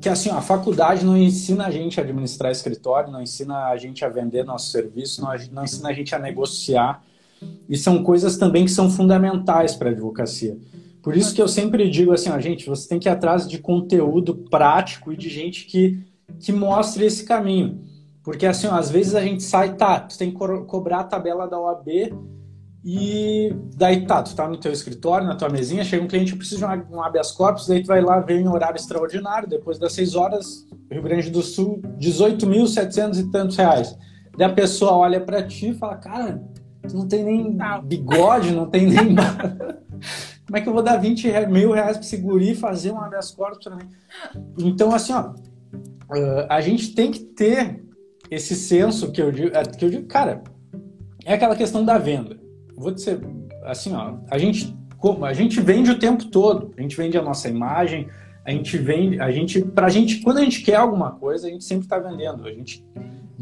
[0.00, 4.04] que assim, a faculdade não ensina a gente a administrar escritório, não ensina a gente
[4.04, 7.04] a vender nosso serviço, não, não ensina a gente a negociar
[7.68, 10.56] e são coisas também que são fundamentais para a advocacia.
[11.02, 13.58] Por isso que eu sempre digo assim, ó, gente, você tem que ir atrás de
[13.58, 15.98] conteúdo prático e de gente que,
[16.38, 17.80] que mostre esse caminho.
[18.22, 21.04] Porque assim, ó, às vezes a gente sai, tá, tu tem que co cobrar a
[21.04, 21.88] tabela da OAB
[22.84, 26.66] e daí tá, tu tá no teu escritório, na tua mesinha, chega um cliente, precisa
[26.76, 30.14] de um habeas corpus, daí tu vai lá, vem em horário extraordinário, depois das seis
[30.14, 33.96] horas, Rio Grande do Sul, 18.700 e tantos reais.
[34.36, 36.42] Daí a pessoa olha para ti e fala, cara,
[36.92, 39.14] não tem nem bigode, não tem nem.
[40.46, 43.30] Como é que eu vou dar 20 mil reais para segurar e fazer uma habeas
[43.30, 43.88] corpus para mim?
[44.58, 45.32] Então, assim, ó,
[46.48, 47.82] a gente tem que ter
[48.30, 50.42] esse senso que eu digo, é, que eu digo, cara,
[51.24, 52.38] é aquela questão da venda.
[52.76, 53.20] Vou dizer,
[53.64, 54.76] assim, ó, a gente,
[55.22, 58.08] a gente vende o tempo todo, a gente vende a nossa imagem,
[58.44, 61.64] a gente vende, a gente, pra gente, quando a gente quer alguma coisa, a gente
[61.64, 62.84] sempre está vendendo, a gente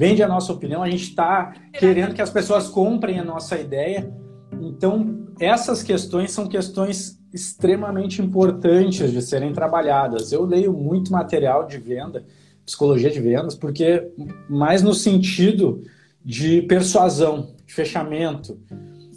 [0.01, 4.11] vende a nossa opinião, a gente está querendo que as pessoas comprem a nossa ideia.
[4.59, 10.33] Então, essas questões são questões extremamente importantes de serem trabalhadas.
[10.33, 12.25] Eu leio muito material de venda,
[12.65, 14.11] psicologia de vendas, porque
[14.49, 15.83] mais no sentido
[16.25, 18.59] de persuasão, de fechamento.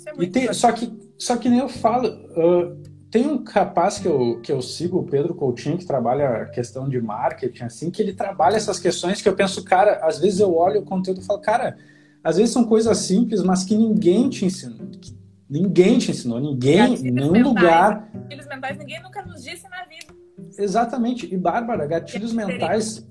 [0.05, 2.77] É e tem, só que só que nem eu falo, uh,
[3.13, 6.89] tem um rapaz que eu, que eu sigo, o Pedro Coutinho, que trabalha a questão
[6.89, 10.51] de marketing, assim, que ele trabalha essas questões que eu penso, cara, às vezes eu
[10.55, 11.77] olho o conteúdo e falo, cara,
[12.23, 14.89] às vezes são coisas simples, mas que ninguém te ensinou.
[15.47, 18.09] Ninguém te ensinou, ninguém, em nenhum mentais, lugar.
[18.11, 20.11] Gatilhos mentais, ninguém nunca nos disse na vida.
[20.57, 21.31] Exatamente.
[21.31, 23.07] E, Bárbara, gatilhos mentais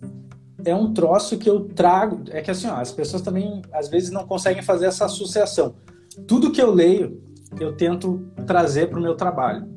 [0.65, 2.25] é um troço que eu trago.
[2.31, 5.77] É que assim, ó, as pessoas também às vezes não conseguem fazer essa associação.
[6.27, 7.23] Tudo que eu leio,
[7.61, 9.71] eu tento trazer para o meu trabalho.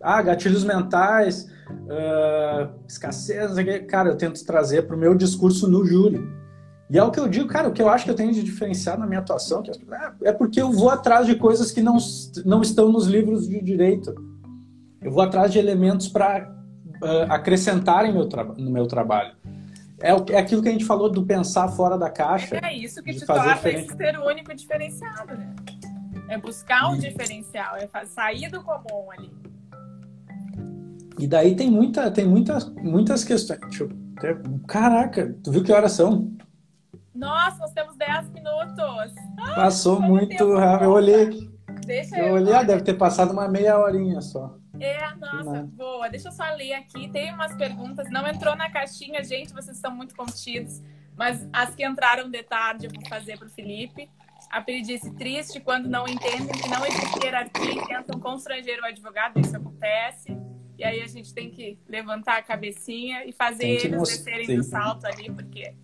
[0.00, 3.52] Ah, gatilhos mentais, uh, escassez,
[3.88, 6.20] cara, eu tento trazer para o meu discurso no júri.
[6.90, 8.42] E é o que eu digo, cara, o que eu acho que eu tenho de
[8.42, 9.62] diferenciar na minha atuação
[10.22, 11.96] é, é porque eu vou atrás de coisas que não,
[12.44, 14.14] não estão nos livros de direito.
[15.00, 16.50] Eu vou atrás de elementos para
[17.02, 18.28] uh, acrescentarem meu
[18.58, 19.34] no meu trabalho.
[20.02, 22.60] É, é aquilo que a gente falou do pensar fora da caixa.
[22.62, 25.54] É isso que te torna esse ser único diferenciado, né?
[26.28, 26.98] É buscar um e...
[26.98, 29.30] diferencial, é sair do comum ali.
[31.22, 33.60] E daí tem, muita, tem muitas, muitas questões.
[33.60, 33.90] Deixa eu...
[34.66, 36.36] Caraca, tu viu que horas são?
[37.14, 39.14] Nossa, nós temos 10 minutos.
[39.54, 40.84] Passou muito rápido.
[40.86, 41.48] Eu olhei.
[41.86, 44.58] Deixa eu, eu olhei, ah, deve ter passado uma meia horinha só.
[44.80, 46.08] É, nossa, boa.
[46.08, 47.08] Deixa eu só ler aqui.
[47.08, 48.10] Tem umas perguntas.
[48.10, 50.82] Não entrou na caixinha, gente, vocês estão muito contidos.
[51.16, 54.10] Mas as que entraram de tarde eu vou fazer para o Felipe.
[54.50, 58.86] A Pri disse triste quando não entendem que não existe hierarquia e tentam constranger o
[58.86, 59.38] advogado.
[59.38, 60.36] Isso acontece.
[60.82, 65.06] E aí a gente tem que levantar a cabecinha e fazer eles descerem do salto
[65.06, 65.76] ali, porque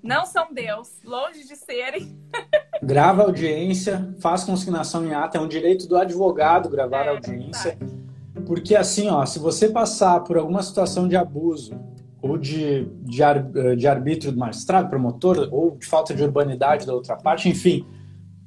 [0.00, 2.16] não são Deus, longe de serem.
[2.80, 7.76] Grava audiência, faz consignação em ata, é um direito do advogado gravar é, audiência.
[8.46, 11.72] Porque assim, ó, se você passar por alguma situação de abuso
[12.22, 17.16] ou de, de, de arbítrio do magistrado, promotor, ou de falta de urbanidade da outra
[17.16, 17.84] parte, enfim,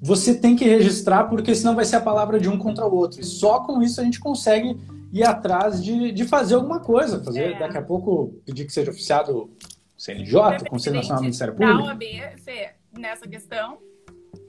[0.02, 3.20] você tem que registrar porque senão vai ser a palavra de um contra o outro.
[3.20, 4.78] E só com isso a gente consegue
[5.12, 7.60] ir atrás de, de fazer alguma coisa, fazer é.
[7.60, 9.50] daqui a pouco pedir que seja oficiado
[9.98, 11.78] CNJ, Conselho Nacional do Ministério Público.
[11.78, 12.04] Da OAB,
[12.44, 13.78] Fê, nessa questão,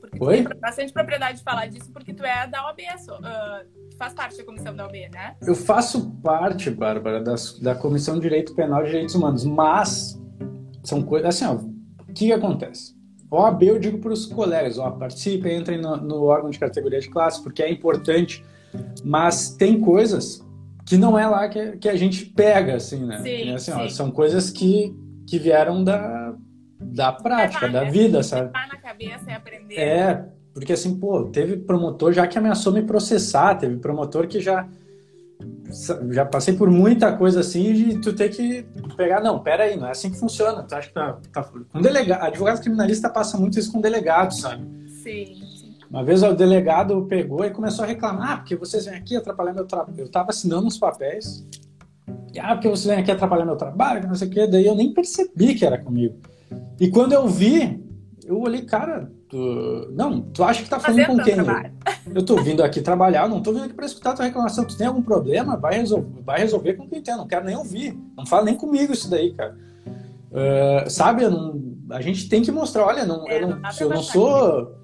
[0.01, 0.45] porque Oi?
[0.45, 4.45] tem bastante propriedade de falar disso, porque tu é da OAB, uh, faz parte da
[4.45, 5.37] comissão da OAB, né?
[5.43, 10.21] Eu faço parte, Bárbara, das, da Comissão de Direito Penal e Direitos Humanos, mas
[10.85, 12.95] são coisas assim, ó, o que acontece?
[13.31, 17.09] OAB eu digo para os colegas, ó, participem, entrem no, no órgão de categoria de
[17.09, 18.45] classe, porque é importante,
[19.05, 20.45] mas tem coisas
[20.91, 23.21] que não é lá que, que a gente pega, assim, né?
[23.23, 24.93] Sim, assim, ó, são coisas que,
[25.25, 26.35] que vieram da,
[26.81, 28.51] da prática, da vida, sabe?
[28.53, 29.77] na cabeça e aprender.
[29.77, 34.69] É, porque assim, pô, teve promotor já que ameaçou me processar, teve promotor que já
[36.11, 38.67] já passei por muita coisa assim de tu ter que
[38.97, 40.65] pegar, não, pera aí, não é assim que funciona.
[40.65, 44.67] Tu acha que tá, tá com delegado, advogado criminalista passa muito isso com delegado, sabe?
[45.05, 45.50] Sim.
[45.91, 49.53] Uma vez o delegado pegou e começou a reclamar, ah, porque vocês vêm aqui atrapalhar
[49.53, 49.99] meu trabalho.
[49.99, 51.45] Eu estava assinando uns papéis.
[52.33, 54.47] E, ah, porque vocês vêm aqui atrapalhar meu trabalho, não sei o quê.
[54.47, 56.15] Daí eu nem percebi que era comigo.
[56.79, 57.85] E quando eu vi,
[58.25, 59.91] eu olhei, cara, tu...
[59.91, 61.35] não, tu acha que tá falando com quem?
[61.37, 61.45] Eu,
[62.15, 64.65] eu tô vindo aqui trabalhar, não tô vindo aqui para escutar tua reclamação.
[64.65, 65.57] Tu tem algum problema?
[65.57, 67.17] Vai resolver, vai resolver com quem tem.
[67.17, 67.99] Não quero nem ouvir.
[68.17, 69.59] Não fala nem comigo isso daí, cara.
[70.31, 71.61] Uh, sabe, não,
[71.91, 74.79] a gente tem que mostrar, olha, não, é, eu não, eu não sou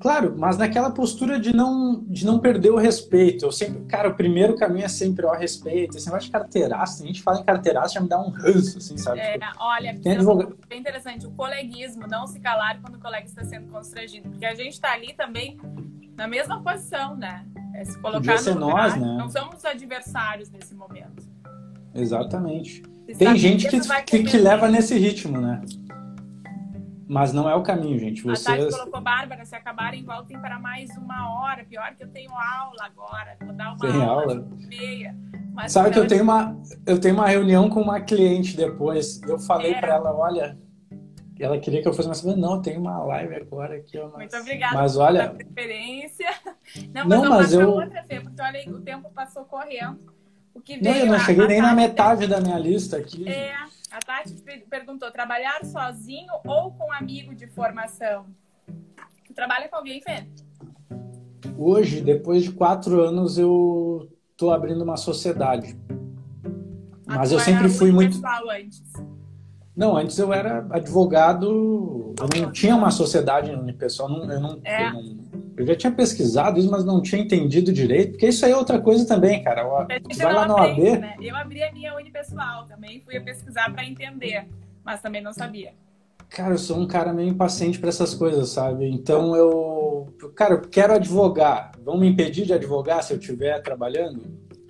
[0.00, 3.44] Claro, mas naquela postura de não, de não perder o respeito.
[3.44, 5.96] Eu sempre, cara, o primeiro caminho é sempre o respeito.
[5.96, 8.96] Esse negócio de carteiraço, a gente fala em carteiraço, já me dá um ranço, assim,
[8.96, 9.20] sabe?
[9.20, 10.56] É, tipo, olha, tem advogado...
[10.68, 14.28] bem interessante, o coleguismo, não se calar quando o colega está sendo constrangido.
[14.28, 15.58] Porque a gente está ali também
[16.16, 17.44] na mesma posição, né?
[17.74, 19.16] É se colocar Podia ser lugar, nós, né?
[19.18, 21.28] Não somos adversários nesse momento.
[21.94, 22.82] Exatamente.
[23.16, 25.62] Tem gente que, que, que leva nesse ritmo, né?
[27.08, 28.22] Mas não é o caminho, gente.
[28.22, 28.46] Vocês...
[28.46, 31.64] A Tati colocou, Bárbara, se acabarem, voltem para mais uma hora.
[31.64, 33.34] Pior que eu tenho aula agora.
[33.40, 34.48] Vou dar uma Tem aula, aula?
[34.68, 35.16] meia.
[35.54, 36.54] Mas Sabe que eu tenho, uma,
[36.86, 39.22] eu tenho uma reunião com uma cliente depois.
[39.22, 40.58] Eu falei para ela, olha...
[41.40, 42.22] Ela queria que eu fosse mais...
[42.24, 43.98] Não, tenho uma live agora aqui.
[43.98, 44.12] Mas...
[44.12, 45.30] Muito obrigada mas, olha...
[45.30, 46.28] preferência.
[46.92, 47.70] Não, mas, não, mas eu...
[47.70, 49.98] outra, Fê, porque olha, o tempo passou correndo.
[50.52, 53.28] O que veio, não, eu não cheguei nem na metade da minha lista aqui.
[53.28, 53.54] É...
[53.90, 54.34] A Tati
[54.68, 58.26] perguntou: trabalhar sozinho ou com amigo de formação?
[59.26, 60.26] Tu trabalha com alguém, Fê?
[61.56, 65.78] Hoje, depois de quatro anos, eu tô abrindo uma sociedade.
[67.06, 68.20] Mas eu sempre fui muito.
[68.50, 68.82] Antes.
[69.74, 74.88] Não, antes eu era advogado, eu não tinha uma sociedade unipessoal, eu não, é.
[74.88, 75.27] eu não
[75.58, 78.80] eu já tinha pesquisado isso, mas não tinha entendido direito, porque isso aí é outra
[78.80, 79.64] coisa também, cara.
[79.64, 80.98] Vai lá no aprende, AB.
[80.98, 81.16] Né?
[81.20, 84.46] Eu abri a minha unipessoal também, fui pesquisar para entender,
[84.84, 85.72] mas também não sabia.
[86.30, 88.88] Cara, eu sou um cara meio impaciente para essas coisas, sabe?
[88.88, 91.72] Então eu, cara, eu quero advogar.
[91.82, 94.22] Vão me impedir de advogar se eu estiver trabalhando?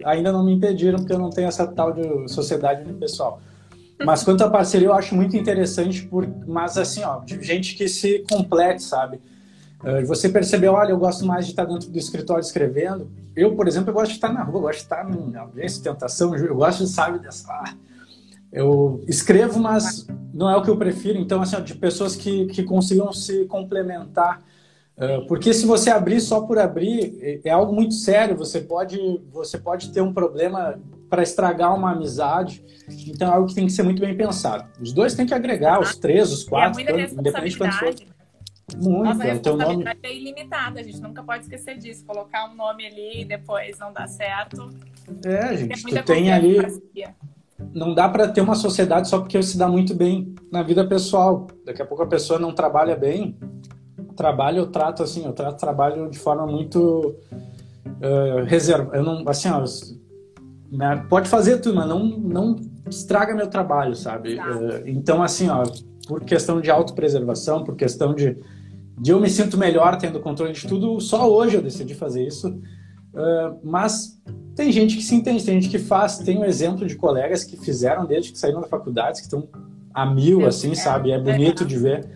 [0.04, 3.40] Ainda não me impediram porque eu não tenho essa tal de sociedade unipessoal.
[4.04, 7.88] Mas quanto à parceria, eu acho muito interessante, por, mas assim, ó, de gente que
[7.88, 9.20] se complete, sabe?
[9.82, 13.10] Uh, você percebeu, olha, eu gosto mais de estar dentro do escritório escrevendo.
[13.34, 15.82] Eu, por exemplo, eu gosto de estar na rua, eu gosto de estar em audiência,
[15.82, 17.48] tentação, eu gosto de, sabe, dessa...
[17.48, 17.74] Ah,
[18.52, 21.18] eu escrevo, mas não é o que eu prefiro.
[21.18, 24.42] Então, assim, de pessoas que, que consigam se complementar.
[24.96, 28.36] Uh, porque se você abrir só por abrir, é, é algo muito sério.
[28.36, 32.64] Você pode, você pode ter um problema para estragar uma amizade.
[33.06, 34.66] Então, é algo que tem que ser muito bem pensado.
[34.80, 37.94] Os dois têm que agregar, os três, os quatro, é independente de quanto for.
[38.76, 42.04] Muito, Nossa responsabilidade é ilimitada, a gente nunca pode esquecer disso.
[42.04, 44.68] Colocar um nome ali e depois não dá certo.
[45.24, 46.58] É, gente, tu tem ali.
[47.74, 51.46] Não dá para ter uma sociedade só porque se dá muito bem na vida pessoal.
[51.64, 53.36] Daqui a pouco a pessoa não trabalha bem.
[54.14, 57.16] Trabalho eu trato assim, eu trato trabalho de forma muito
[57.86, 58.94] uh, reserva.
[58.94, 59.64] Eu não, assim, ó,
[60.70, 62.56] né, pode fazer tudo, mas não, não
[62.88, 64.36] estraga meu trabalho, sabe?
[64.36, 64.44] Tá.
[64.86, 65.64] Então, assim, ó,
[66.06, 68.36] por questão de autopreservação, por questão de,
[69.00, 72.48] de eu me sinto melhor tendo controle de tudo, só hoje eu decidi fazer isso.
[72.48, 74.20] Uh, mas
[74.54, 76.18] tem gente que se entende, tem gente que faz.
[76.18, 79.48] Tem um exemplo de colegas que fizeram desde que saíram da faculdade, que estão
[79.94, 81.10] a mil, assim, sabe?
[81.10, 81.66] É bonito é.
[81.66, 82.08] de ver.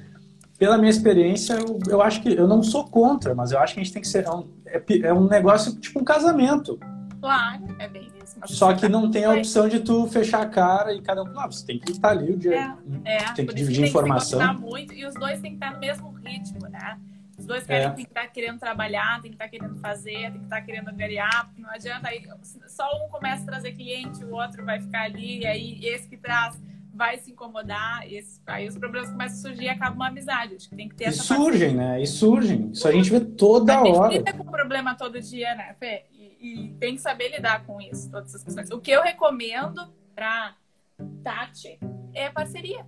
[0.59, 3.80] Pela minha experiência, eu, eu, acho que eu não sou contra, mas eu acho que
[3.80, 4.24] a gente tem que ser.
[4.24, 6.78] É um, é, é um negócio tipo um casamento.
[7.20, 8.37] Claro, é bem isso.
[8.47, 11.26] Só que não tem a opção de tu fechar a cara e cada um.
[11.26, 12.76] Não, você tem que estar ali o dia.
[13.05, 13.33] É, é.
[13.33, 14.57] Tem que dividir tem informação.
[14.57, 16.99] Que muito, e os dois têm que estar no mesmo ritmo, né?
[17.39, 17.91] Os dois querem, é.
[17.91, 21.47] tem que estar querendo trabalhar, tem que estar querendo fazer, tem que estar querendo angariar,
[21.47, 22.24] porque não adianta aí.
[22.68, 26.16] Só um começa a trazer cliente, o outro vai ficar ali, e aí esse que
[26.16, 26.61] traz
[26.95, 30.55] vai se incomodar, esse, aí os problemas começam a surgir e acaba uma amizade.
[30.55, 32.01] Acho que tem que ter e essa surgem, né?
[32.01, 32.70] E surgem.
[32.70, 34.09] Isso a gente vê toda a hora.
[34.09, 36.05] A gente lida com problema todo dia, né, Fê?
[36.12, 38.70] E, e, tem que saber lidar com isso, todas essas questões.
[38.70, 40.55] O que eu recomendo para
[41.24, 41.78] Tati
[42.12, 42.85] é parceria.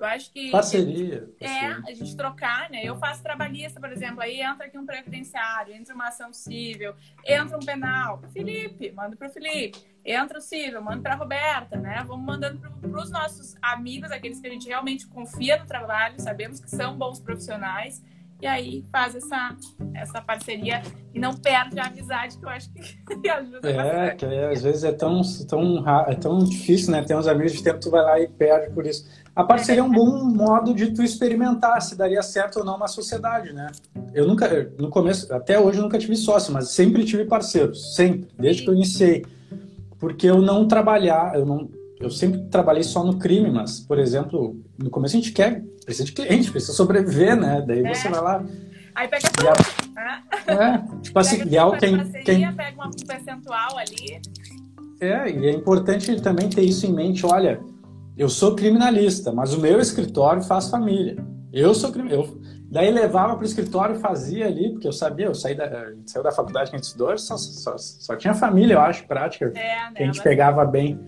[0.00, 0.50] Eu acho que.
[0.50, 1.28] Parceria.
[1.38, 2.82] É, a gente trocar, né?
[2.82, 6.94] Eu faço trabalhista, por exemplo, aí entra aqui um previdenciário, entra uma ação civil,
[7.24, 8.22] entra um penal.
[8.32, 9.78] Felipe, manda pro Felipe.
[10.02, 12.02] Entra o civil, manda pra Roberta, né?
[12.06, 16.58] Vamos mandando para os nossos amigos, aqueles que a gente realmente confia no trabalho, sabemos
[16.58, 18.02] que são bons profissionais
[18.40, 19.54] e aí faz essa,
[19.94, 20.80] essa parceria
[21.12, 22.80] e não perde a amizade, que eu acho que
[23.28, 24.16] ajuda é, bastante.
[24.16, 27.02] Que às vezes é tão, tão, é tão difícil, né?
[27.02, 29.06] Tem uns amigos de tempo tu vai lá e perde por isso.
[29.34, 32.88] A parceria é um bom modo de tu experimentar se daria certo ou não uma
[32.88, 33.70] sociedade, né?
[34.12, 38.28] Eu nunca, no começo, até hoje eu nunca tive sócio, mas sempre tive parceiros, sempre,
[38.38, 39.24] desde que eu iniciei.
[39.98, 41.68] Porque eu não trabalhar, eu não
[42.00, 46.06] eu sempre trabalhei só no crime, mas, por exemplo, no começo a gente quer, precisa
[46.06, 47.62] de cliente, precisa sobreviver, né?
[47.66, 47.94] Daí é.
[47.94, 48.44] você vai lá.
[48.94, 49.48] Aí pega tudo.
[49.48, 50.52] A...
[50.52, 52.52] É, tipo assim, e é quem, parceria, quem.
[52.54, 54.20] Pega um percentual ali.
[54.98, 57.26] É, e é importante também ter isso em mente.
[57.26, 57.60] Olha,
[58.20, 61.16] eu sou criminalista, mas o meu escritório faz família.
[61.50, 62.36] Eu sou criminalista.
[62.70, 66.22] Daí levava para o escritório e fazia ali, porque eu sabia, eu saí da, saiu
[66.22, 69.52] da faculdade que a gente estudou, só, só, só tinha família, eu acho, prática, é,
[69.52, 71.00] né, que a gente pegava bem.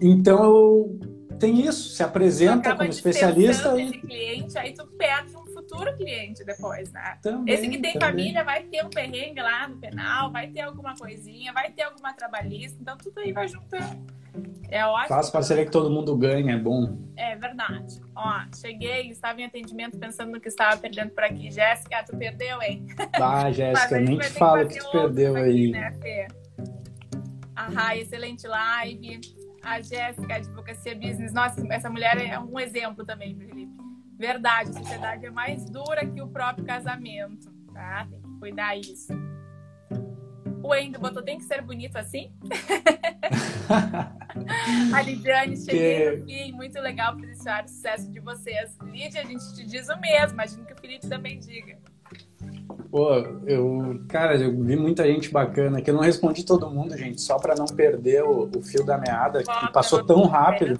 [0.00, 0.96] Então,
[1.40, 3.76] tem isso, se apresenta como especialista.
[3.76, 4.00] E...
[4.00, 7.18] cliente, aí tu perde um futuro cliente depois, né?
[7.20, 8.08] Também, esse que tem também.
[8.08, 12.12] família vai ter um perrengue lá no penal, vai ter alguma coisinha, vai ter alguma
[12.12, 14.17] trabalhista, então tudo aí vai juntando.
[14.70, 15.08] É ótimo.
[15.08, 16.98] Faz parceria que todo mundo ganha, é bom.
[17.16, 18.00] É verdade.
[18.14, 21.50] Ó, cheguei, estava em atendimento pensando no que estava perdendo por aqui.
[21.50, 22.86] Jéssica, tu perdeu, hein?
[23.14, 25.70] Ah, Jéssica, nem te fala que, que tu perdeu aqui, aí.
[25.70, 26.28] Né, Fê?
[27.56, 29.20] Ah, excelente live.
[29.62, 31.32] A Jéssica, Advocacia Business.
[31.32, 33.76] Nossa, essa mulher é um exemplo também, Felipe.
[34.18, 38.06] Verdade, a sociedade é mais dura que o próprio casamento, tá?
[38.10, 39.12] Tem que cuidar isso.
[40.68, 42.30] O Endo botou, tem que ser bonito assim?
[44.94, 46.16] a Lidiane, cheguei que...
[46.16, 48.76] no fim, muito legal presenciar o sucesso de vocês.
[48.82, 51.78] Lídia, a gente te diz o mesmo, imagino que o Felipe também diga.
[52.90, 53.14] Pô,
[53.46, 57.38] eu, cara, eu vi muita gente bacana que eu não respondi todo mundo, gente, só
[57.38, 60.78] para não perder o, o, fio da meada, que passou tão rápido.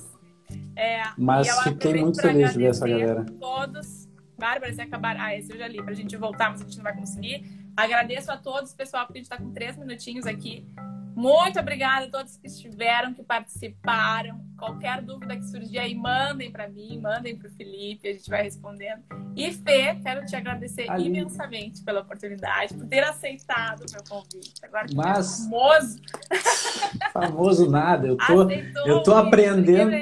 [0.77, 3.25] É, mas fiquei muito feliz de ver essa galera.
[3.41, 4.07] Todos.
[4.39, 5.17] Bárbara, se acabar.
[5.19, 7.58] Ah, esse eu já li, pra gente voltar, mas a gente não vai conseguir.
[7.79, 10.67] Agradeço a todos, pessoal, porque a gente tá com três minutinhos aqui.
[11.15, 14.41] Muito obrigada a todos que estiveram, que participaram.
[14.59, 18.43] Qualquer dúvida que surgir aí, mandem para mim, mandem para o Felipe, a gente vai
[18.43, 19.01] respondendo.
[19.37, 21.07] E Fê, quero te agradecer Ali.
[21.07, 24.55] imensamente pela oportunidade, por ter aceitado o meu convite.
[24.65, 25.45] Agora que Mas...
[25.45, 26.03] famoso.
[27.15, 28.51] Famoso nada, eu tô,
[28.87, 29.93] eu tô aprendendo.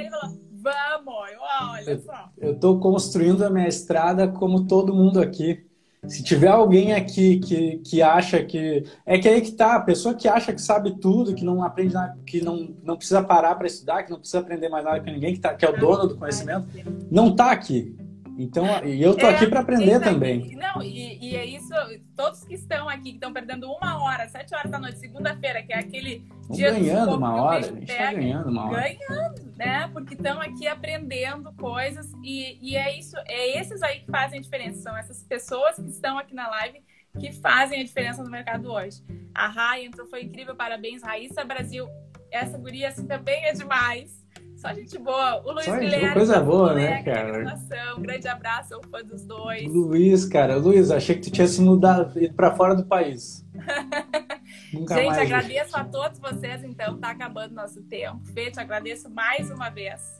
[0.63, 1.15] Vamos,
[1.61, 2.31] olha só.
[2.39, 5.66] Eu tô construindo a minha estrada como todo mundo aqui.
[6.09, 8.85] Se tiver alguém aqui que, que acha que.
[9.05, 11.95] É que aí que tá, a pessoa que acha que sabe tudo, que não aprende
[11.95, 15.11] nada, que não, não precisa parar para estudar, que não precisa aprender mais nada com
[15.11, 16.69] ninguém, que, tá, que é o dono do conhecimento,
[17.11, 17.95] não tá aqui.
[18.39, 20.55] Então, e eu tô é, aqui para aprender também.
[20.57, 21.73] Não, e, e, é isso,
[22.15, 25.73] todos que estão aqui, que estão perdendo uma hora, sete horas da noite, segunda-feira, que
[25.73, 28.83] é aquele Estão dia ganhando do uma hora, a gente tá ganhando uma hora.
[28.83, 29.89] Ganhando, né?
[29.93, 34.43] Porque estão aqui aprendendo coisas e, e é isso, é esses aí que fazem a
[34.43, 36.83] diferença, são essas pessoas que estão aqui na live
[37.19, 39.03] que fazem a diferença no mercado hoje.
[39.35, 41.03] A Rai entrou, foi incrível, parabéns.
[41.03, 41.89] Raíssa Brasil,
[42.31, 44.26] essa guria assim também é demais.
[44.67, 45.43] Só gente boa.
[45.45, 46.13] O Luiz Guilherme.
[46.13, 47.57] Coisa boa, né, cara?
[47.97, 49.65] Um grande abraço, sou fã dos dois.
[49.69, 50.57] Luiz, cara.
[50.57, 53.47] Luiz, achei que tu tinha se mudado, ido pra fora do país.
[54.73, 55.19] Nunca gente, mais.
[55.19, 56.99] agradeço a todos vocês, então.
[56.99, 58.21] Tá acabando nosso tempo.
[58.35, 60.19] Fê, te agradeço mais uma vez.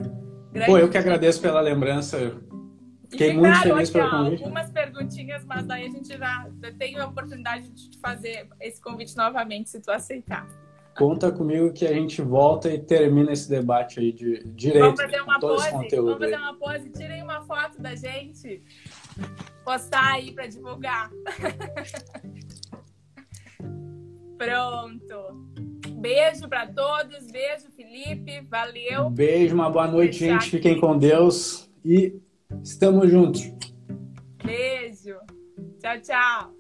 [0.53, 2.41] Grande Pô, eu que agradeço pela lembrança.
[3.11, 4.45] Fiquei muito claro, feliz pelo convite.
[4.45, 9.17] algumas perguntinhas, mas daí a gente já tem a oportunidade de te fazer esse convite
[9.17, 10.47] novamente, se tu aceitar.
[10.97, 14.97] Conta comigo que a gente volta e termina esse debate aí de direito.
[14.97, 15.71] Vamos fazer uma pose.
[15.71, 16.91] Vamos fazer uma pose.
[16.91, 18.63] Tirem uma foto da gente.
[19.65, 21.11] Postar aí para divulgar.
[24.39, 25.47] Pronto.
[25.99, 27.31] Beijo para todos.
[27.31, 28.41] Beijo, Felipe.
[28.49, 29.11] Valeu.
[29.11, 30.51] Beijo, uma boa noite, gente.
[30.51, 32.21] Fiquem com Deus e
[32.63, 33.53] estamos juntos.
[34.45, 35.17] Beijo.
[35.81, 36.56] Tchau, tchau.